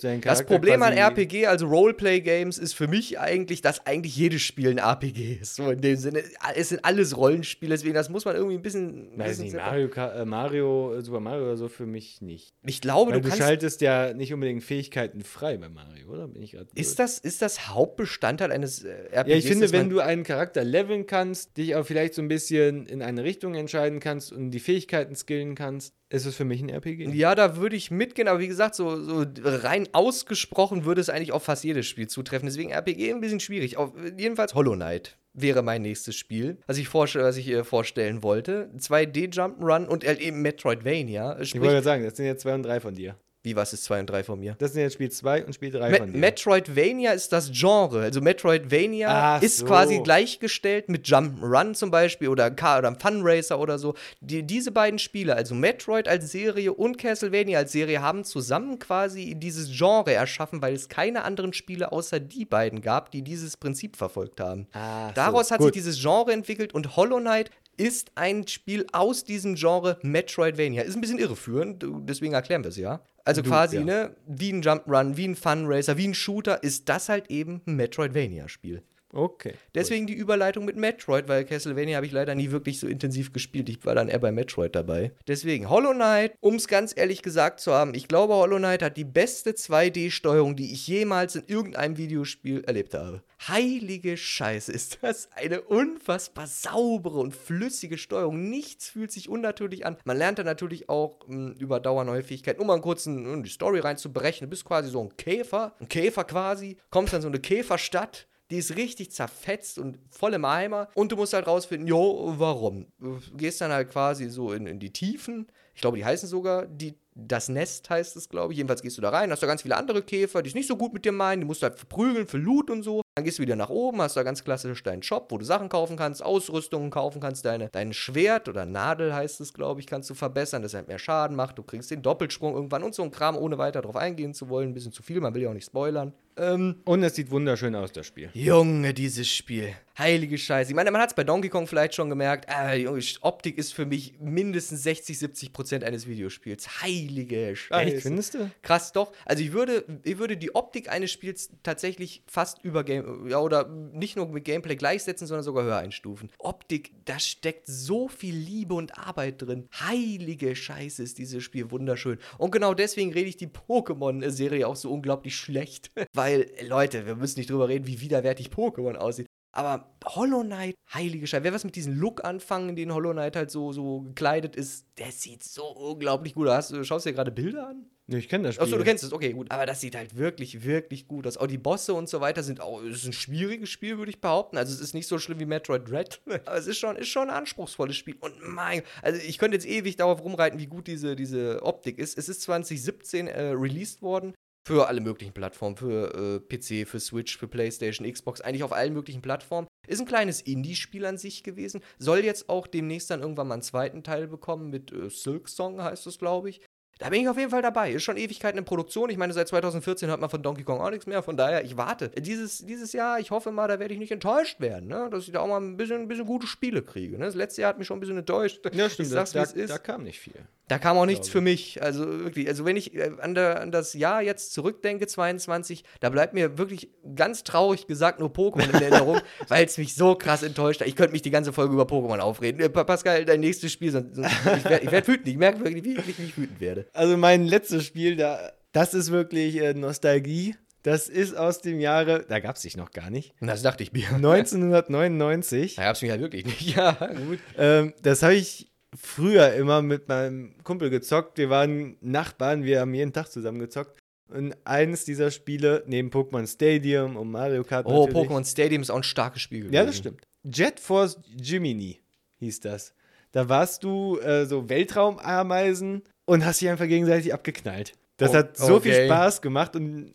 [0.00, 4.42] deinen Das Charakter Problem an RPG, also Roleplay-Games, ist für mich eigentlich, dass eigentlich jedes
[4.42, 5.56] Spiel ein RPG ist.
[5.56, 6.22] So in dem Sinne,
[6.54, 9.10] es sind alles Rollenspiele, deswegen das muss man irgendwie ein bisschen.
[9.16, 12.54] Weiß bisschen nicht, separat- Mario, äh, Mario, äh, Super Mario oder so für mich nicht.
[12.64, 16.28] Ich glaube, Weil du du, schaltest ja nicht unbedingt Fähigkeiten frei bei Mario, oder?
[16.28, 19.28] Bin ich gerade Ist das, ist das Hauptbestandteil eines äh, RPGs?
[19.28, 22.86] Ja, ich finde, wenn du einen Charakter leveln kannst, dich auch vielleicht so ein bisschen
[22.86, 26.70] in eine Richtung entscheiden kannst und die Fähigkeiten skillen kannst, ist es für mich ein
[26.70, 27.10] RPG.
[27.10, 31.32] Ja, da würde ich mitgehen, aber wie gesagt, so, so rein ausgesprochen würde es eigentlich
[31.32, 32.46] auf fast jedes Spiel zutreffen.
[32.46, 33.76] Deswegen RPG ein bisschen schwierig.
[33.76, 38.22] Auf, jedenfalls Hollow Knight wäre mein nächstes Spiel, was ich, vorst was ich äh, vorstellen
[38.22, 38.70] wollte.
[38.78, 41.38] 2D Jump'n'Run und halt eben Metroidvania.
[41.40, 43.16] Ich Sprich, wollte gerade sagen, das sind jetzt zwei und drei von dir.
[43.48, 44.56] Wie was ist 2 und 3 von mir?
[44.58, 46.18] Das sind jetzt Spiel 2 und Spiel 3 Me von dir.
[46.18, 48.02] Metroidvania ist das Genre.
[48.02, 49.66] Also Metroidvania Ach ist so.
[49.66, 53.94] quasi gleichgestellt mit Jump'n'Run zum Beispiel oder, Car oder Fun Racer oder so.
[54.20, 59.34] Die, diese beiden Spiele, also Metroid als Serie und Castlevania als Serie, haben zusammen quasi
[59.34, 63.96] dieses Genre erschaffen, weil es keine anderen Spiele außer die beiden gab, die dieses Prinzip
[63.96, 64.66] verfolgt haben.
[64.74, 64.80] So,
[65.14, 65.68] Daraus hat gut.
[65.68, 70.82] sich dieses Genre entwickelt und Hollow Knight ist ein Spiel aus diesem Genre Metroidvania.
[70.82, 73.00] Ist ein bisschen irreführend, deswegen erklären wir es ja.
[73.28, 73.84] Also Du, quasi, ja.
[73.84, 77.60] ne, wie ein Jump'n'Run, wie ein Fun Racer, wie ein Shooter, ist das halt eben
[77.66, 78.82] ein Metroidvania-Spiel.
[79.12, 79.54] Okay.
[79.74, 83.68] Deswegen die Überleitung mit Metroid, weil Castlevania habe ich leider nie wirklich so intensiv gespielt.
[83.68, 85.12] Ich war dann eher bei Metroid dabei.
[85.26, 88.96] Deswegen Hollow Knight, um es ganz ehrlich gesagt zu haben, ich glaube, Hollow Knight hat
[88.96, 93.22] die beste 2D-Steuerung, die ich jemals in irgendeinem Videospiel erlebt habe.
[93.46, 98.50] Heilige Scheiße, ist das eine unfassbar saubere und flüssige Steuerung.
[98.50, 99.96] Nichts fühlt sich unnatürlich an.
[100.04, 103.42] Man lernt dann natürlich auch mh, über Dauer neue Fähigkeiten, um mal kurz in, in
[103.42, 104.46] die Story reinzubrechen.
[104.46, 108.26] Du bist quasi so ein Käfer, ein Käfer quasi, kommst dann so eine Käferstadt.
[108.50, 110.88] Die ist richtig zerfetzt und voll im Eimer.
[110.94, 112.86] Und du musst halt rausfinden, jo, warum.
[112.98, 115.46] Du gehst dann halt quasi so in, in die Tiefen.
[115.74, 118.56] Ich glaube, die heißen sogar die, das Nest heißt es, glaube ich.
[118.56, 120.76] Jedenfalls gehst du da rein, hast da ganz viele andere Käfer, die es nicht so
[120.76, 121.40] gut mit dir meinen.
[121.40, 123.02] Die musst du halt verprügeln für Loot und so.
[123.16, 125.68] Dann gehst du wieder nach oben, hast da ganz klassisch deinen Shop, wo du Sachen
[125.68, 130.08] kaufen kannst, Ausrüstungen kaufen kannst, deine, dein Schwert oder Nadel heißt es, glaube ich, kannst
[130.08, 131.58] du verbessern, dass er halt mehr Schaden macht.
[131.58, 134.70] Du kriegst den Doppelsprung irgendwann und so ein Kram, ohne weiter drauf eingehen zu wollen.
[134.70, 136.12] Ein bisschen zu viel, man will ja auch nicht spoilern.
[136.38, 138.30] Ähm, Und es sieht wunderschön aus, das Spiel.
[138.32, 139.74] Junge, dieses Spiel.
[139.98, 140.70] Heilige Scheiße.
[140.70, 142.48] Ich meine, man hat es bei Donkey Kong vielleicht schon gemerkt.
[142.48, 146.82] Ah, Junge, Optik ist für mich mindestens 60, 70 Prozent eines Videospiels.
[146.82, 147.94] Heilige Scheiße.
[147.94, 148.48] Echt, findest du?
[148.62, 149.12] Krass, doch.
[149.24, 153.68] Also ich würde, ich würde die Optik eines Spiels tatsächlich fast über Game, ja, oder
[153.68, 156.30] nicht nur mit Gameplay gleichsetzen, sondern sogar höher einstufen.
[156.38, 159.68] Optik, da steckt so viel Liebe und Arbeit drin.
[159.80, 162.18] Heilige Scheiße ist dieses Spiel wunderschön.
[162.38, 165.90] Und genau deswegen rede ich die Pokémon-Serie auch so unglaublich schlecht.
[166.12, 166.27] Weil,
[166.66, 169.26] Leute, wir müssen nicht drüber reden, wie widerwärtig Pokémon aussieht.
[169.52, 173.34] Aber Hollow Knight, heilige Scheiße, wer was mit diesem Look anfangen, in den Hollow Knight
[173.34, 176.72] halt so, so gekleidet ist, der sieht so unglaublich gut aus.
[176.72, 177.86] Hast, schaust du dir gerade Bilder an?
[178.10, 178.64] Nee, ich kenne das Spiel.
[178.64, 179.50] Achso, du kennst es, okay, gut.
[179.50, 181.36] Aber das sieht halt wirklich, wirklich gut aus.
[181.36, 184.20] Auch die Bosse und so weiter sind auch, es ist ein schwieriges Spiel, würde ich
[184.20, 184.56] behaupten.
[184.56, 186.20] Also es ist nicht so schlimm wie Metroid Dread.
[186.46, 188.16] Aber es ist schon, ist schon ein anspruchsprungsvolles Spiel.
[188.20, 192.16] Und mein, also ich könnte jetzt ewig darauf rumreiten, wie gut diese, diese Optik ist.
[192.16, 194.34] Es ist 2017 äh, released worden.
[194.66, 198.92] Für alle möglichen Plattformen, für äh, PC, für Switch, für PlayStation, Xbox, eigentlich auf allen
[198.92, 199.66] möglichen Plattformen.
[199.86, 201.80] Ist ein kleines Indie-Spiel an sich gewesen.
[201.98, 205.82] Soll jetzt auch demnächst dann irgendwann mal einen zweiten Teil bekommen mit äh, Silk Song,
[205.82, 206.60] heißt es, glaube ich.
[206.98, 207.92] Da bin ich auf jeden Fall dabei.
[207.92, 209.08] Ist schon Ewigkeiten in Produktion.
[209.08, 211.22] Ich meine, seit 2014 hört man von Donkey Kong auch nichts mehr.
[211.22, 212.08] Von daher, ich warte.
[212.08, 215.08] Dieses, dieses Jahr, ich hoffe mal, da werde ich nicht enttäuscht werden, ne?
[215.10, 217.16] dass ich da auch mal ein bisschen, ein bisschen gute Spiele kriege.
[217.16, 217.26] Ne?
[217.26, 218.60] Das letzte Jahr hat mich schon ein bisschen enttäuscht.
[218.72, 219.06] Ja, stimmt.
[219.06, 219.70] Ich sag's, da, ist.
[219.70, 220.44] da kam nicht viel.
[220.68, 221.82] Da kam auch nichts für mich.
[221.82, 226.10] Also wirklich, also wenn ich äh, an, der, an das Jahr jetzt zurückdenke, 22, da
[226.10, 230.42] bleibt mir wirklich ganz traurig gesagt nur Pokémon in Erinnerung, weil es mich so krass
[230.42, 230.86] enttäuscht hat.
[230.88, 232.60] Ich könnte mich die ganze Folge über Pokémon aufreden.
[232.60, 235.26] Äh, Pa- Pascal, dein nächstes Spiel, sonst, sonst, ich werde werd wütend.
[235.28, 236.86] Ich merke wirklich, wie ich wütend werde.
[236.92, 240.54] Also mein letztes Spiel, da, das ist wirklich äh, Nostalgie.
[240.82, 243.82] Das ist aus dem Jahre, da gab es dich noch gar nicht, Und das dachte
[243.82, 244.06] ich mir.
[244.14, 245.76] 1999.
[245.76, 246.76] Da gab's mich halt wirklich nicht.
[246.76, 247.38] Ja, gut.
[247.58, 248.70] Ähm, das habe ich
[249.00, 251.38] früher immer mit meinem Kumpel gezockt.
[251.38, 253.98] Wir waren Nachbarn, wir haben jeden Tag zusammen gezockt.
[254.30, 257.86] Und eines dieser Spiele, neben Pokémon Stadium und Mario Kart.
[257.86, 259.74] Oh, Pokémon Stadium ist auch ein starkes Spiel gewesen.
[259.74, 260.22] Ja, das stimmt.
[260.44, 262.00] Jet Force Jiminy
[262.40, 262.94] hieß das.
[263.32, 267.94] Da warst du äh, so Weltraumameisen und hast dich einfach gegenseitig abgeknallt.
[268.18, 269.06] Das Oh, hat so viel okay.
[269.06, 270.12] Spaß gemacht und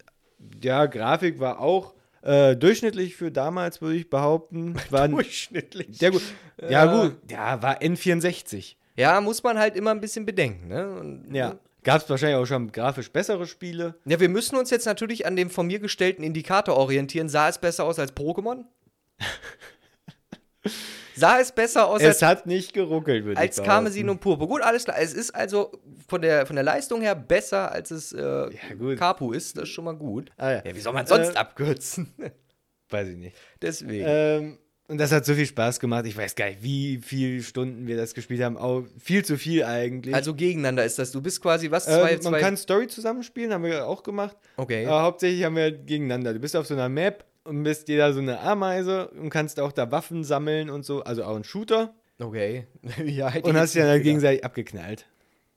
[0.61, 1.92] ja, Grafik war auch
[2.23, 4.75] äh, durchschnittlich für damals, würde ich behaupten.
[4.89, 5.99] War, Durchschnittlich.
[6.01, 6.21] ja, gut.
[6.69, 7.15] Ja, gut.
[7.29, 8.75] Ja, war N64.
[8.95, 10.87] Ja, muss man halt immer ein bisschen bedenken, ne?
[10.95, 11.57] Und, Ja.
[11.83, 13.95] Gab es wahrscheinlich auch schon grafisch bessere Spiele.
[14.05, 17.27] Ja, wir müssen uns jetzt natürlich an dem von mir gestellten Indikator orientieren.
[17.27, 18.63] Sah es besser aus als Pokémon?
[21.15, 23.69] Sah es besser aus Es als, hat nicht geruckelt, würde ich als behaupten.
[23.71, 24.47] Karmesin und Purpur?
[24.47, 24.97] Gut, alles klar.
[24.99, 25.71] Es ist also
[26.07, 28.97] von der, von der Leistung her besser, als es äh, gut.
[28.97, 29.55] Kapu ist.
[29.57, 30.31] Das ist schon mal gut.
[30.37, 30.61] Ah, ja.
[30.65, 32.13] Ja, wie soll man sonst Äh, abkürzen?
[32.89, 33.35] Weiß ich nicht.
[33.61, 34.05] Deswegen.
[34.07, 34.57] Ähm,
[34.89, 36.05] und das hat so viel Spaß gemacht.
[36.05, 38.57] Ich weiß gar nicht, wie viele Stunden wir das gespielt haben.
[38.57, 40.13] Auch viel zu viel eigentlich.
[40.13, 41.11] also gegeneinander ist das.
[41.11, 41.87] Du bist quasi was?
[41.87, 42.39] äh, Zwei, man zwei.
[42.41, 44.35] kann Story zusammenspielen, haben wir auch gemacht.
[44.57, 44.85] okay.
[44.85, 46.33] Aber hauptsächlich haben wir gegeneinander.
[46.33, 49.71] Du bist auf so einer Map und bist jeder so eine Ameise und kannst auch
[49.71, 51.03] da Waffen sammeln und so.
[51.03, 51.93] Also auch ein Shooter.
[52.19, 52.67] Okay.
[53.05, 55.05] ja, Und hast dich dann halt gegenseitig abgeknallt.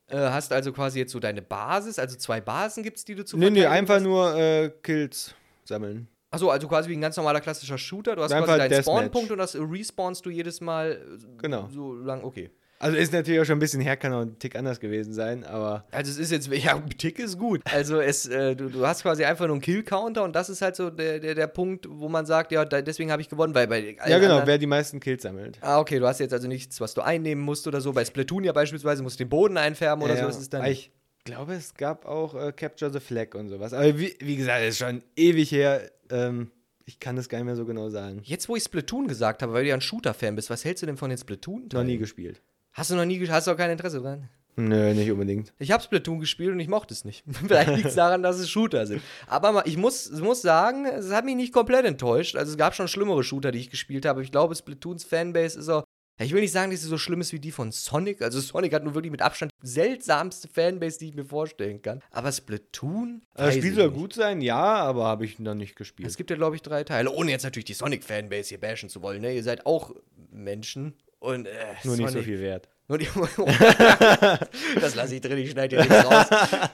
[0.08, 3.36] Äh, hast also quasi jetzt so deine Basis, also zwei Basen gibt's, die du zu
[3.36, 4.02] Nee, nee, einfach hast?
[4.04, 6.08] nur äh, Kills sammeln.
[6.30, 8.14] Achso, also quasi wie ein ganz normaler klassischer Shooter.
[8.16, 8.82] Du hast Einfach quasi deinen.
[8.82, 11.68] Spawnpunkt und das respawnst du jedes Mal äh, Genau.
[11.72, 12.22] so lang.
[12.24, 12.50] Okay.
[12.78, 15.44] Also ist natürlich auch schon ein bisschen her, kann auch ein Tick anders gewesen sein,
[15.44, 17.62] aber Also es ist jetzt, ja, ein Tick ist gut.
[17.64, 20.76] Also es, äh, du, du hast quasi einfach nur einen Kill-Counter und das ist halt
[20.76, 23.66] so der, der, der Punkt, wo man sagt, ja, da, deswegen habe ich gewonnen, weil
[23.66, 25.58] bei ja genau, wer die meisten Kills sammelt.
[25.62, 27.92] Ah, okay, du hast jetzt also nichts, was du einnehmen musst oder so.
[27.92, 30.38] Bei Splatoon ja beispielsweise musst du den Boden einfärben oder Ja, so.
[30.38, 30.64] ist dann.
[30.66, 30.90] Ich
[31.24, 33.72] glaube, es gab auch äh, Capture the Flag und sowas.
[33.72, 35.90] Aber wie, wie gesagt, es ist schon ewig her.
[36.10, 36.50] Ähm,
[36.84, 38.20] ich kann das gar nicht mehr so genau sagen.
[38.22, 40.86] Jetzt, wo ich Splatoon gesagt habe, weil du ja ein Shooter-Fan bist, was hältst du
[40.86, 41.68] denn von den Splatoon?
[41.72, 42.40] Noch nie gespielt.
[42.76, 44.28] Hast du noch nie, hast du auch kein Interesse dran?
[44.56, 45.54] Nö, nicht unbedingt.
[45.58, 47.24] Ich habe Splatoon gespielt und ich mochte es nicht.
[47.46, 49.00] Vielleicht liegt es daran, dass es Shooter sind.
[49.26, 52.36] Aber ich muss, muss sagen, es hat mich nicht komplett enttäuscht.
[52.36, 54.22] Also es gab schon schlimmere Shooter, die ich gespielt habe.
[54.22, 55.84] Ich glaube, Splatoons Fanbase ist auch.
[56.18, 58.20] Ich will nicht sagen, dass sie so schlimm ist wie die von Sonic.
[58.20, 62.02] Also Sonic hat nur wirklich mit Abstand die seltsamste Fanbase, die ich mir vorstellen kann.
[62.10, 63.22] Aber Splatoon?
[63.34, 66.08] Äh, Weiß Spiel soll gut sein, ja, aber habe ich noch nicht gespielt.
[66.08, 67.10] Es gibt ja, glaube ich, drei Teile.
[67.10, 69.22] Ohne jetzt natürlich die Sonic-Fanbase hier bashen zu wollen.
[69.22, 69.34] Ne?
[69.34, 69.94] Ihr seid auch
[70.30, 70.94] Menschen.
[71.26, 72.68] Und, äh, Nur nicht so viel wert.
[72.86, 73.08] nur die
[74.80, 76.26] das lasse ich drin, ich schneide hier nichts raus.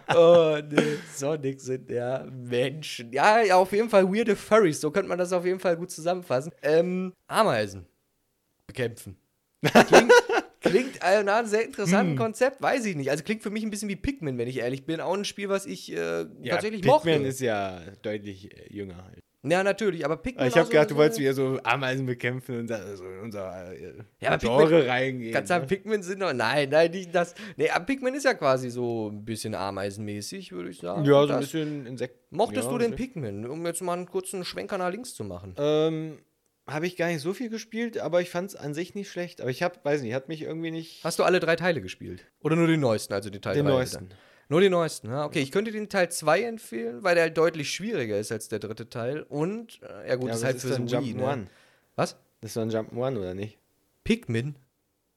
[0.15, 0.99] Oh, nee.
[1.15, 3.11] Sonic sind ja Menschen.
[3.15, 4.79] Ja, ja, auf jeden Fall weirde Furries.
[4.79, 6.53] So könnte man das auf jeden Fall gut zusammenfassen.
[6.61, 7.87] Ähm, Ameisen
[8.67, 9.17] bekämpfen.
[9.62, 10.12] Klingt,
[10.61, 13.11] klingt äh, nach einem sehr interessanten Konzept, weiß ich nicht.
[13.11, 15.01] Also klingt für mich ein bisschen wie Pikmin, wenn ich ehrlich bin.
[15.01, 17.11] Auch ein Spiel, was ich äh, tatsächlich Pikmin mochte.
[17.27, 19.25] ist ja deutlich äh, jünger halt.
[19.44, 20.46] Ja, natürlich, aber Pikmin.
[20.46, 23.72] Ich habe so- gedacht, du wolltest wieder so Ameisen bekämpfen und da so in unser
[23.72, 25.33] äh, Ja, Genre Pikmin- reingehen.
[25.33, 25.68] Kannst sagen, ne?
[25.68, 26.33] Pikmin sind noch.
[26.33, 27.35] Nein, nein, nicht das.
[27.57, 31.05] Nee, aber Pikmin ist ja quasi so ein bisschen ameisenmäßig, würde ich sagen.
[31.05, 32.37] Ja, so ein bisschen Insekten.
[32.37, 35.55] Mochtest ja, du den Pikmin, um jetzt mal einen kurzen Schwenker nach links zu machen?
[35.59, 36.18] Ähm,
[36.66, 39.40] habe ich gar nicht so viel gespielt, aber ich fand es an sich nicht schlecht.
[39.40, 41.02] Aber ich habe, weiß nicht, hat mich irgendwie nicht.
[41.05, 42.24] Hast du alle drei Teile gespielt?
[42.40, 44.09] Oder nur den neuesten, also den Teil Den neuesten.
[44.09, 44.18] dann?
[44.53, 45.25] Nur den neuesten, ja.
[45.25, 48.59] Okay, ich könnte den Teil 2 empfehlen, weil der halt deutlich schwieriger ist als der
[48.59, 49.23] dritte Teil.
[49.23, 51.47] Und, äh, ja gut, Ja, ist aber halt das für ist so dann Wii, ne?
[51.97, 52.17] Was?
[52.43, 53.59] Das ist doch ein Jump'n'Run, oder nicht?
[54.05, 54.57] Pikmin?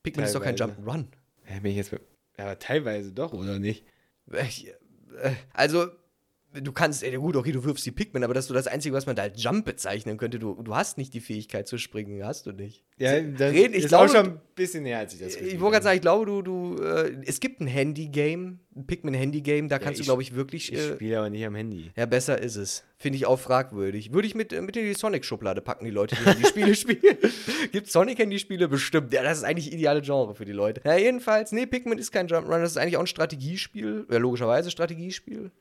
[0.03, 0.79] Pikmin ist doch kein Teilweise.
[0.79, 1.05] Jump'n'Run.
[1.49, 1.91] Ja, bin ich jetzt.
[1.91, 3.83] Ja, aber teilweise doch, oder nicht?
[4.47, 5.89] Ich, äh, Also,
[6.61, 8.95] du kannst, ey, gut, okay, du wirfst die Pikmin, aber das ist so das Einzige,
[8.95, 10.39] was man da als Jump bezeichnen könnte.
[10.39, 12.83] Du, du hast nicht die Fähigkeit zu springen, hast du nicht.
[12.97, 15.59] Ja, das Reden, ich ist glaube, auch schon ein bisschen näher, als ich das Ich
[15.59, 19.79] wollte gerade sagen, ich glaube, du, du, äh, es gibt ein Handy-Game, ein Pikmin-Handy-Game, da
[19.79, 20.71] kannst du, ich- glaube ich, wirklich.
[20.71, 21.91] Ich Äh, spiele aber nicht am Handy.
[21.95, 22.83] ja, besser ist es.
[22.97, 24.13] Finde ich auch fragwürdig.
[24.13, 27.17] Würde ich mit, äh, mit in die Sonic-Schublade packen, die Leute, die die Spiele spielen.
[27.73, 28.67] Gibt Sonic-Handy-Spiele?
[28.69, 29.13] Bestimmt.
[29.13, 30.81] Ja, das ist eigentlich ideale Genre für die Leute.
[30.85, 34.05] Ja, jedenfalls, nee, Pikmin ist kein Jump'n'Run, das ist eigentlich auch ein Strategiespiel.
[34.09, 35.51] Ja, logischerweise Strategiespiel.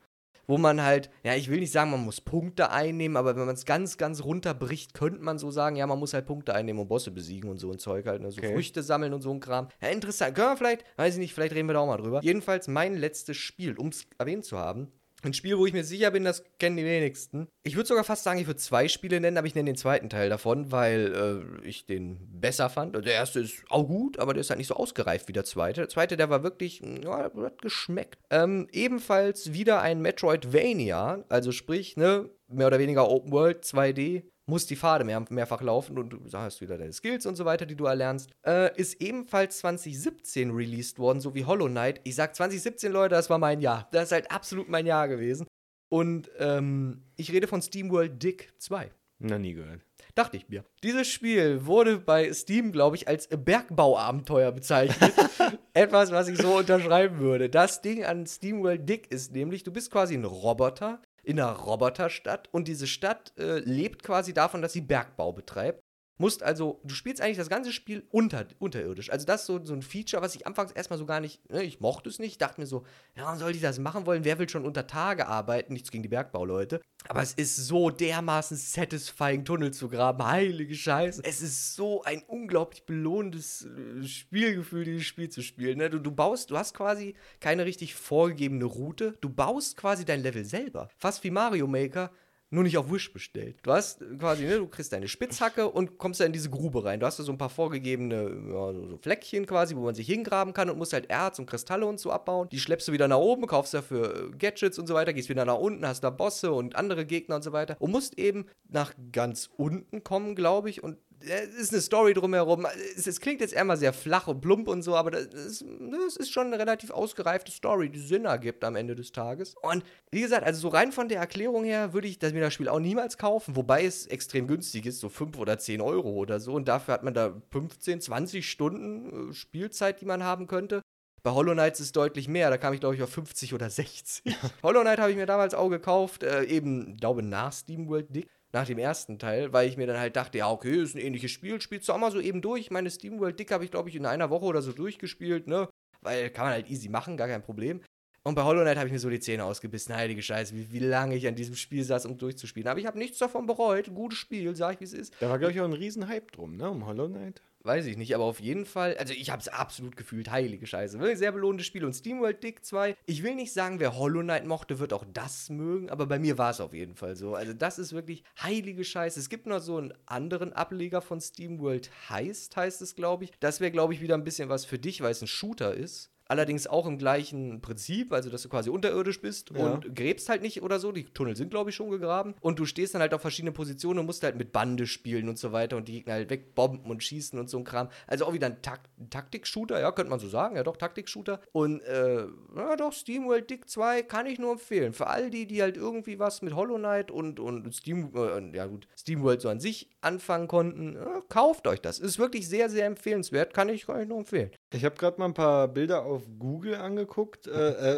[0.46, 3.54] Wo man halt, ja, ich will nicht sagen, man muss Punkte einnehmen, aber wenn man
[3.54, 6.88] es ganz, ganz runterbricht, könnte man so sagen, ja, man muss halt Punkte einnehmen und
[6.88, 8.30] Bosse besiegen und so ein Zeug halt, ne?
[8.30, 8.52] so Okay.
[8.52, 9.68] Früchte sammeln und so ein Kram.
[9.80, 10.34] Ja, interessant.
[10.34, 12.20] Können wir vielleicht, weiß ich nicht, vielleicht reden wir da auch mal drüber.
[12.22, 14.92] Jedenfalls mein letztes Spiel, um es erwähnt zu haben.
[15.24, 17.48] Ein Spiel, wo ich mir sicher bin, das kennen die wenigsten.
[17.62, 20.10] Ich würde sogar fast sagen, ich würde zwei Spiele nennen, aber ich nenne den zweiten
[20.10, 22.94] Teil davon, weil äh, ich den besser fand.
[22.94, 25.80] Der erste ist auch gut, aber der ist halt nicht so ausgereift wie der zweite.
[25.80, 28.18] Der zweite, der war wirklich, ja, hat geschmeckt.
[28.30, 34.70] Ähm, ebenfalls wieder ein Metroidvania, also sprich, ne, mehr oder weniger Open World 2D musst
[34.70, 37.76] die Pfade mehr, mehrfach laufen und du hast wieder deine Skills und so weiter, die
[37.76, 38.30] du erlernst.
[38.46, 42.00] Äh, ist ebenfalls 2017 released worden, so wie Hollow Knight.
[42.04, 43.88] Ich sag 2017, Leute, das war mein Jahr.
[43.92, 45.46] Das ist halt absolut mein Jahr gewesen.
[45.88, 48.90] Und ähm, ich rede von SteamWorld Dick 2.
[49.20, 49.80] Noch nie gehört.
[50.14, 50.64] Dachte ich mir.
[50.82, 55.12] Dieses Spiel wurde bei Steam, glaube ich, als Bergbauabenteuer bezeichnet.
[55.72, 57.48] Etwas, was ich so unterschreiben würde.
[57.48, 62.48] Das Ding an SteamWorld Dick ist nämlich, du bist quasi ein Roboter in einer Roboterstadt
[62.52, 65.82] und diese Stadt äh, lebt quasi davon, dass sie Bergbau betreibt.
[66.16, 69.10] Musst also, du spielst eigentlich das ganze Spiel unter, unterirdisch.
[69.10, 71.62] Also, das ist so, so ein Feature, was ich anfangs erstmal so gar nicht, ne,
[71.62, 72.32] ich mochte es nicht.
[72.32, 72.84] Ich dachte mir so,
[73.16, 74.24] ja, warum soll ich das machen wollen?
[74.24, 75.72] Wer will schon unter Tage arbeiten?
[75.72, 76.80] Nichts gegen die Bergbauleute.
[77.08, 80.24] Aber es ist so dermaßen satisfying, Tunnel zu graben.
[80.24, 81.22] Heilige Scheiße.
[81.24, 85.78] Es ist so ein unglaublich belohnendes äh, Spielgefühl, dieses Spiel zu spielen.
[85.78, 85.90] Ne?
[85.90, 89.18] Du, du baust, du hast quasi keine richtig vorgegebene Route.
[89.20, 90.88] Du baust quasi dein Level selber.
[90.96, 92.10] Fast wie Mario Maker
[92.54, 93.56] nur nicht auf Wish bestellt.
[93.62, 97.00] Du hast quasi, ne, du kriegst deine Spitzhacke und kommst da in diese Grube rein.
[97.00, 100.54] Du hast da so ein paar vorgegebene ja, so Fleckchen quasi, wo man sich hingraben
[100.54, 102.48] kann und musst halt Erz und Kristalle und so abbauen.
[102.50, 105.44] Die schleppst du wieder nach oben, kaufst dafür äh, Gadgets und so weiter, gehst wieder
[105.44, 108.94] nach unten, hast da Bosse und andere Gegner und so weiter und musst eben nach
[109.12, 112.66] ganz unten kommen, glaube ich, und ist eine Story drumherum.
[112.96, 115.64] Es, es klingt jetzt eher mal sehr flach und plump und so, aber das ist,
[115.90, 119.54] das ist schon eine relativ ausgereifte Story, die Sinn ergibt am Ende des Tages.
[119.62, 122.54] Und wie gesagt, also so rein von der Erklärung her würde ich das, mir das
[122.54, 126.40] Spiel auch niemals kaufen, wobei es extrem günstig ist, so 5 oder 10 Euro oder
[126.40, 126.52] so.
[126.52, 130.82] Und dafür hat man da 15, 20 Stunden äh, Spielzeit, die man haben könnte.
[131.22, 133.70] Bei Hollow Knight ist es deutlich mehr, da kam ich glaube ich auf 50 oder
[133.70, 134.36] 60.
[134.62, 138.66] Hollow Knight habe ich mir damals auch gekauft, äh, eben, glaube nach SteamWorld Dick nach
[138.66, 141.60] dem ersten Teil, weil ich mir dann halt dachte, ja, okay, ist ein ähnliches Spiel,
[141.60, 142.70] spielst du auch mal so eben durch.
[142.70, 145.68] Meine SteamWorld Dick habe ich, glaube ich, in einer Woche oder so durchgespielt, ne?
[146.00, 147.82] Weil kann man halt easy machen, gar kein Problem.
[148.22, 150.78] Und bei Hollow Knight habe ich mir so die Zähne ausgebissen, heilige Scheiße, wie, wie
[150.78, 152.68] lange ich an diesem Spiel saß, um durchzuspielen.
[152.68, 155.14] Aber ich habe nichts davon bereut, gutes Spiel, sag ich, wie es ist.
[155.20, 156.70] Da war, glaube ich, auch ein Riesenhype drum, ne?
[156.70, 157.42] Um Hollow Knight.
[157.66, 161.00] Weiß ich nicht, aber auf jeden Fall, also ich habe es absolut gefühlt, heilige Scheiße.
[161.00, 161.86] Wirklich sehr belohnendes Spiel.
[161.86, 165.48] Und SteamWorld Dick 2, ich will nicht sagen, wer Hollow Knight mochte, wird auch das
[165.48, 167.34] mögen, aber bei mir war es auf jeden Fall so.
[167.34, 169.18] Also das ist wirklich heilige Scheiße.
[169.18, 173.32] Es gibt noch so einen anderen Ableger von SteamWorld Heist, heißt es, glaube ich.
[173.40, 176.13] Das wäre, glaube ich, wieder ein bisschen was für dich, weil es ein Shooter ist.
[176.28, 179.72] Allerdings auch im gleichen Prinzip, also dass du quasi unterirdisch bist Ja.
[179.72, 180.90] und gräbst halt nicht oder so.
[180.92, 182.34] Die Tunnel sind, glaube ich, schon gegraben.
[182.40, 185.38] Und du stehst dann halt auf verschiedenen Positionen und musst halt mit Bande spielen und
[185.38, 187.88] so weiter und die Gegner halt wegbomben und schießen und so ein Kram.
[188.06, 190.56] Also auch wieder ein, Tak ein Taktik-Shooter, ja, könnte man so sagen.
[190.56, 191.40] Ja, doch, Taktik-Shooter.
[191.52, 192.24] Und, äh,
[192.56, 194.92] ja, doch, SteamWorld Dick 2 kann ich nur empfehlen.
[194.94, 198.66] Für all die, die halt irgendwie was mit Hollow Knight und, und Steam, äh, ja
[198.66, 201.98] gut, SteamWorld so an sich anfangen konnten, ja, kauft euch das.
[201.98, 203.52] Ist wirklich sehr, sehr empfehlenswert.
[203.54, 204.50] Kann ich euch nur empfehlen.
[204.72, 207.50] Ich habe gerade mal ein paar Bilder auf Google angeguckt, äh,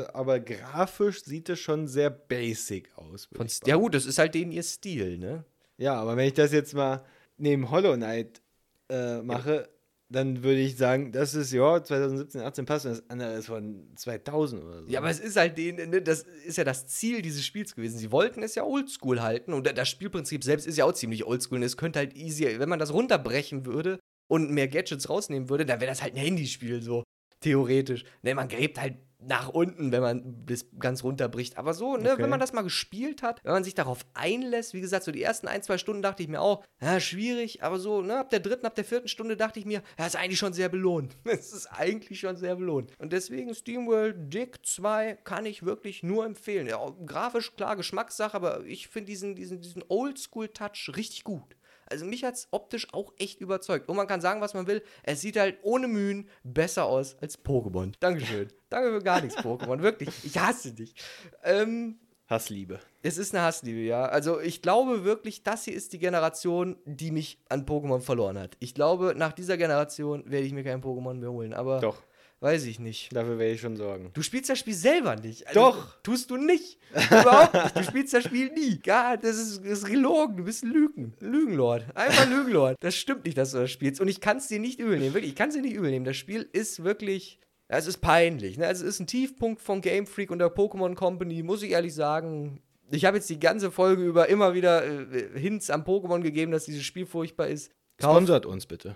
[0.02, 3.28] äh, aber grafisch sieht es schon sehr basic aus.
[3.66, 5.44] ja gut, das ist halt denen ihr Stil, ne?
[5.78, 7.04] Ja, aber wenn ich das jetzt mal
[7.36, 8.40] neben Hollow Knight
[8.88, 9.68] äh, mache,
[10.08, 13.88] dann würde ich sagen, das ist ja 2017, 18 passt und das andere ist von
[13.96, 14.88] 2000 oder so.
[14.88, 17.98] Ja, aber es ist halt den, ne, das ist ja das Ziel dieses Spiels gewesen.
[17.98, 21.58] Sie wollten es ja oldschool halten und das Spielprinzip selbst ist ja auch ziemlich oldschool
[21.58, 23.98] und es könnte halt easy, wenn man das runterbrechen würde
[24.28, 27.02] und mehr Gadgets rausnehmen würde, dann wäre das halt ein Handyspiel so
[27.40, 28.04] theoretisch.
[28.22, 31.56] Ne, man gräbt halt nach unten, wenn man bis ganz runterbricht.
[31.56, 32.22] Aber so, ne, Okay.
[32.22, 35.22] wenn man das mal gespielt hat, wenn man sich darauf einlässt, wie gesagt, so die
[35.22, 38.40] ersten ein, zwei Stunden dachte ich mir auch, ja, schwierig, aber so, ne, ab der
[38.40, 41.16] dritten, ab der vierten Stunde dachte ich mir, ja, ist eigentlich schon sehr belohnt.
[41.24, 42.92] Es ist eigentlich schon sehr belohnt.
[42.98, 46.66] Und deswegen SteamWorld Dick 2 kann ich wirklich nur empfehlen.
[46.68, 51.56] Ja, grafisch, klar, Geschmackssache, aber ich finde diesen, diesen, diesen Oldschool-Touch richtig gut.
[51.86, 53.88] Also mich hat es optisch auch echt überzeugt.
[53.88, 54.82] Und man kann sagen, was man will.
[55.02, 57.92] Es sieht halt ohne Mühen besser aus als Pokémon.
[58.00, 58.48] Dankeschön.
[58.68, 59.80] Danke für gar nichts, Pokémon.
[59.82, 60.08] Wirklich.
[60.24, 60.94] Ich hasse dich.
[61.42, 62.80] Ähm, Hassliebe.
[63.02, 64.06] es ist eine Hassliebe, ja.
[64.06, 68.56] Also ich glaube wirklich, das hier ist die Generation, die mich an Pokémon verloren hat.
[68.58, 71.54] Ich glaube, nach dieser Generation werde ich mir kein Pokémon mehr holen.
[71.54, 72.02] Aber Doch,
[72.40, 73.14] weiß ich nicht.
[73.14, 74.10] dafür werde ich schon sorgen.
[74.14, 75.46] Du spielst das Spiel selber nicht.
[75.48, 76.02] Also, Doch.
[76.02, 76.78] Tust du nicht.
[76.94, 77.76] Überhaupt nicht.
[77.76, 78.80] Du spielst das Spiel nie.
[78.84, 80.36] Ja, das ist, das ist gelogen.
[80.36, 81.14] Du bist ein Lügen.
[81.20, 81.84] Lügenlord.
[81.94, 82.76] Einfach ein Lügenlord.
[82.80, 84.00] Das stimmt nicht, dass du das spielst.
[84.00, 85.14] Und ich kann es dir nicht übel nehmen.
[85.14, 86.04] Wirklich, ich kann es dir nicht übel nehmen.
[86.04, 88.58] Das Spiel ist wirklich Es ist peinlich.
[88.58, 88.66] Ne?
[88.66, 91.94] Also es ist ein Tiefpunkt von Game Freak und der Pokémon Company, muss ich ehrlich
[91.94, 92.60] sagen.
[92.90, 96.66] Ich habe jetzt die ganze Folge über immer wieder äh, Hints am Pokémon gegeben, dass
[96.66, 97.72] dieses Spiel furchtbar ist.
[97.98, 98.94] Kauf Sponsert uns bitte.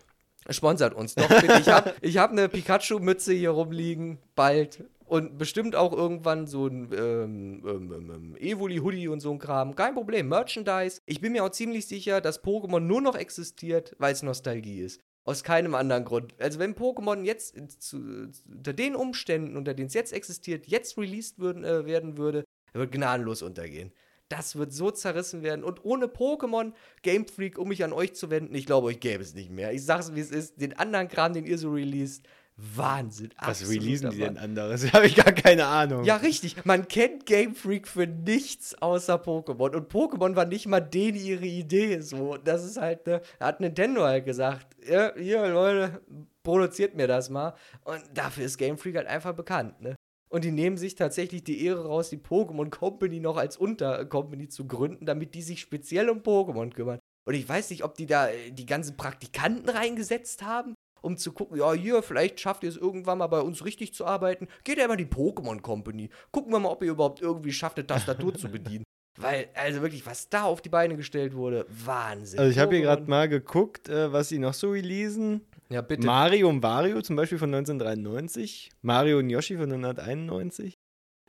[0.48, 1.59] Sponsert uns doch bitte.
[1.61, 4.85] Ich habe ich hab eine Pikachu-Mütze hier rumliegen, bald.
[5.05, 9.74] Und bestimmt auch irgendwann so ein ähm, ähm, ähm, ähm, Evoli-Hoodie und so ein Kram.
[9.74, 10.29] Kein Problem.
[10.29, 11.00] Merchandise.
[11.05, 15.00] Ich bin mir auch ziemlich sicher, dass Pokémon nur noch existiert, weil es Nostalgie ist.
[15.24, 16.35] Aus keinem anderen Grund.
[16.38, 21.40] Also wenn Pokémon jetzt zu, unter den Umständen, unter denen es jetzt existiert, jetzt released
[21.40, 23.92] würden, äh, werden würde, wird gnadenlos untergehen.
[24.31, 25.64] Das wird so zerrissen werden.
[25.64, 29.23] Und ohne Pokémon Game Freak, um mich an euch zu wenden, ich glaube, euch gäbe
[29.23, 29.73] es nicht mehr.
[29.73, 30.61] Ich sag's, wie es ist.
[30.61, 33.31] Den anderen Kram, den ihr so released, Wahnsinn.
[33.40, 34.93] Was releasen die denn anderes?
[34.93, 36.05] habe ich gar keine Ahnung.
[36.05, 36.64] Ja, richtig.
[36.64, 39.75] Man kennt Game Freak für nichts außer Pokémon.
[39.75, 42.01] Und Pokémon war nicht mal denen ihre Idee.
[42.01, 46.01] So, das ist halt, ne, hat Nintendo halt gesagt, ja, hier, Leute,
[46.43, 47.55] produziert mir das mal.
[47.85, 49.97] Und dafür ist Game Freak halt einfach bekannt, ne?
[50.33, 54.66] Und die nehmen sich tatsächlich die Ehre raus, die Pokémon Company noch als Untercompany zu
[54.66, 57.01] gründen, damit die sich speziell um Pokémon kümmern.
[57.27, 61.33] Und ich weiß nicht, ob die da äh, die ganzen Praktikanten reingesetzt haben um zu
[61.33, 64.49] gucken, ja, hier, vielleicht schafft ihr es irgendwann mal bei uns richtig zu arbeiten.
[64.64, 66.11] Geht ja immer die Pokémon Company.
[66.31, 68.85] Gucken wir mal, ob ihr überhaupt irgendwie schafft, eine Tastatur zu bedienen.
[69.19, 72.38] Weil, also wirklich, was da auf die Beine gestellt wurde, Wahnsinn.
[72.38, 75.43] Also ich habe hier gerade mal geguckt, äh, was sie noch so releasen.
[75.70, 76.06] Ja, bitte.
[76.06, 78.70] Mario und Wario zum Beispiel von 1993.
[78.83, 80.74] Mario und Yoshi von 1991.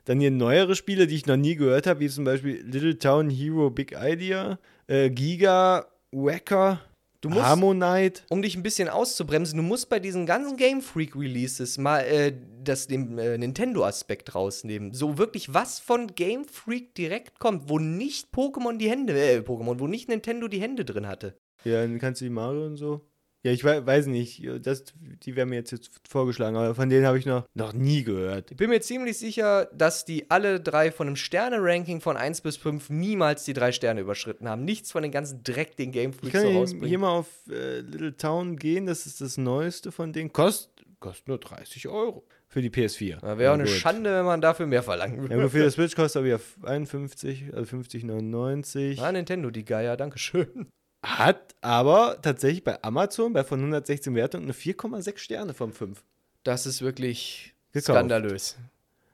[0.06, 3.30] Dann hier neuere Spiele, die ich noch nie gehört habe, wie zum Beispiel Little Town
[3.30, 6.82] Hero Big Idea, äh, Giga, Wacker,
[7.22, 8.24] Du musst, Harmonite.
[8.30, 12.34] Um dich ein bisschen auszubremsen, du musst bei diesen ganzen Game Freak Releases mal äh,
[12.64, 14.92] das, den äh, Nintendo-Aspekt rausnehmen.
[14.94, 19.80] So wirklich was von Game Freak direkt kommt, wo nicht Pokémon die Hände, äh, Pokémon,
[19.80, 21.38] wo nicht Nintendo die Hände drin hatte.
[21.64, 23.02] Ja, dann kannst du die Mario und so.
[23.44, 24.84] Ja, ich weiß nicht, das,
[25.24, 28.52] die werden mir jetzt, jetzt vorgeschlagen, aber von denen habe ich noch, noch nie gehört.
[28.52, 32.58] Ich bin mir ziemlich sicher, dass die alle drei von einem Sterne-Ranking von 1 bis
[32.58, 34.64] 5 niemals die drei Sterne überschritten haben.
[34.64, 36.88] Nichts von den ganzen Dreck, den Game Freaks so rausbringen.
[36.88, 40.32] hier mal auf äh, Little Town gehen, das ist das Neueste von denen.
[40.32, 43.38] Kost, kostet nur 30 Euro für die PS4.
[43.38, 43.72] Wäre auch eine gut.
[43.72, 45.36] Schande, wenn man dafür mehr verlangen würde.
[45.36, 49.02] Ja, für das Switch kostet aber ja 51, also 50,99.
[49.02, 50.68] Ah, Nintendo, die Geier, Dankeschön.
[51.04, 56.04] Hat aber tatsächlich bei Amazon bei von 116 Wertungen eine 4,6 Sterne von 5.
[56.44, 57.98] Das ist wirklich Gekauft.
[57.98, 58.58] skandalös.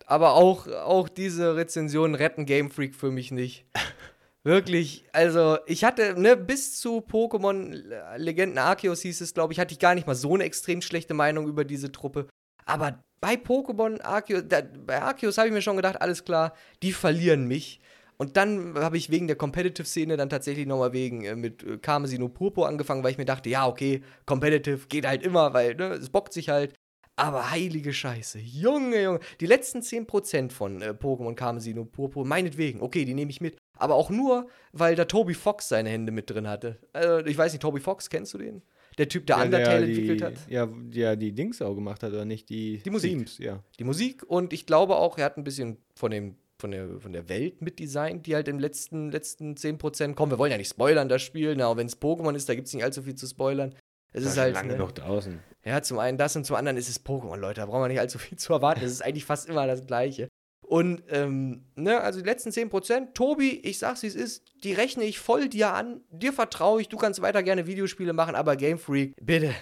[0.06, 3.66] Aber auch, auch diese Rezensionen retten Game Freak für mich nicht.
[4.44, 7.74] Wirklich, also ich hatte, ne, bis zu Pokémon
[8.16, 11.14] Legenden Arceus hieß es, glaube ich, hatte ich gar nicht mal so eine extrem schlechte
[11.14, 12.28] Meinung über diese Truppe.
[12.66, 16.94] Aber bei Pokémon Arceus, da, bei Arceus habe ich mir schon gedacht, alles klar, die
[16.94, 17.82] verlieren mich.
[18.18, 22.28] Und dann habe ich wegen der Competitive-Szene dann tatsächlich nochmal wegen äh, mit äh, Karmesino
[22.30, 26.10] Purpo angefangen, weil ich mir dachte, ja, okay, Competitive geht halt immer, weil ne, es
[26.10, 26.74] bockt sich halt.
[27.16, 29.20] Aber heilige Scheiße, Junge, Junge.
[29.40, 33.58] Die letzten 10% von äh, Pokémon Karmesino Purpo, meinetwegen, okay, die nehme ich mit.
[33.76, 36.78] Aber auch nur, weil da Toby Fox seine Hände mit drin hatte.
[36.94, 38.62] Also, ich weiß nicht, Toby Fox, kennst du den?
[38.98, 40.34] Der Typ, der ja, Undertale der, entwickelt hat.
[40.50, 42.50] Ja, der die Dings auch gemacht hat, oder nicht?
[42.50, 43.12] Die, die Musik.
[43.12, 43.64] Themes, ja.
[43.78, 47.14] Die Musik und ich glaube auch, er hat ein bisschen von dem von der, von
[47.14, 50.32] der Welt mitdesignt, die halt im letzten, letzten 10% kommen.
[50.32, 51.56] Wir wollen ja nicht spoilern, das Spiel.
[51.56, 53.76] Na, wenn es Pokémon ist, da gibt es nicht allzu viel zu spoilern.
[54.14, 54.56] Es ist halt.
[54.56, 55.40] lange ne, noch draußen.
[55.64, 57.62] Ja, zum einen das und zum anderen ist es Pokémon, Leute.
[57.62, 58.84] Da brauchen wir nicht allzu viel zu erwarten.
[58.84, 60.28] Es ist eigentlich fast immer das Gleiche.
[60.66, 65.06] Und, ähm, ne, also die letzten 10%, Tobi, ich sag's wie es ist, die rechne
[65.06, 66.02] ich voll dir an.
[66.10, 69.54] Dir vertraue ich, du kannst weiter gerne Videospiele machen, aber Game Freak, bitte,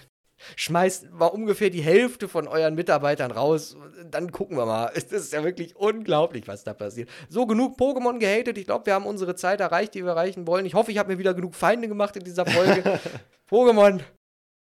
[0.56, 3.78] schmeißt mal ungefähr die Hälfte von euren Mitarbeitern raus.
[4.10, 4.91] Dann gucken wir mal.
[4.95, 7.10] Es ist ja wirklich unglaublich, was da passiert.
[7.30, 8.58] So, genug Pokémon gehatet.
[8.58, 10.65] Ich glaube, wir haben unsere Zeit erreicht, die wir erreichen wollen.
[10.65, 13.00] Ich hoffe, ich habe mir wieder genug Feinde gemacht in dieser Folge.
[13.50, 14.02] Pokémon,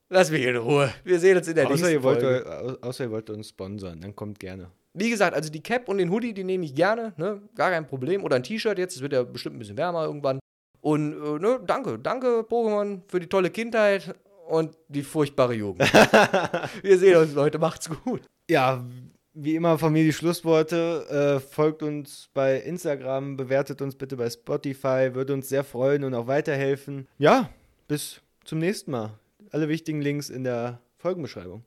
[0.09, 0.93] lass mich in Ruhe.
[1.03, 2.77] Wir sehen uns in der außer nächsten ihr wollt, Folge.
[2.81, 4.71] Außer ihr wollt uns sponsern, dann kommt gerne.
[4.93, 7.13] Wie gesagt, also die Cap und den Hoodie, die nehme ich gerne.
[7.17, 7.41] Ne?
[7.55, 8.23] Gar kein Problem.
[8.23, 8.95] Oder ein T-Shirt jetzt.
[8.95, 10.39] Es wird ja bestimmt ein bisschen wärmer irgendwann.
[10.81, 14.15] Und äh, ne, danke, danke Pokémon für die tolle Kindheit
[14.47, 15.81] und die furchtbare Jugend.
[16.81, 17.59] Wir sehen uns, Leute.
[17.59, 18.21] Macht's gut.
[18.49, 18.85] Ja,
[19.33, 21.37] wie immer von mir die Schlussworte.
[21.37, 26.13] Äh, folgt uns bei Instagram, bewertet uns bitte bei Spotify, würde uns sehr freuen und
[26.13, 27.07] auch weiterhelfen.
[27.19, 27.49] Ja,
[27.87, 29.19] bis zum nächsten Mal.
[29.51, 31.63] Alle wichtigen Links in der Folgenbeschreibung.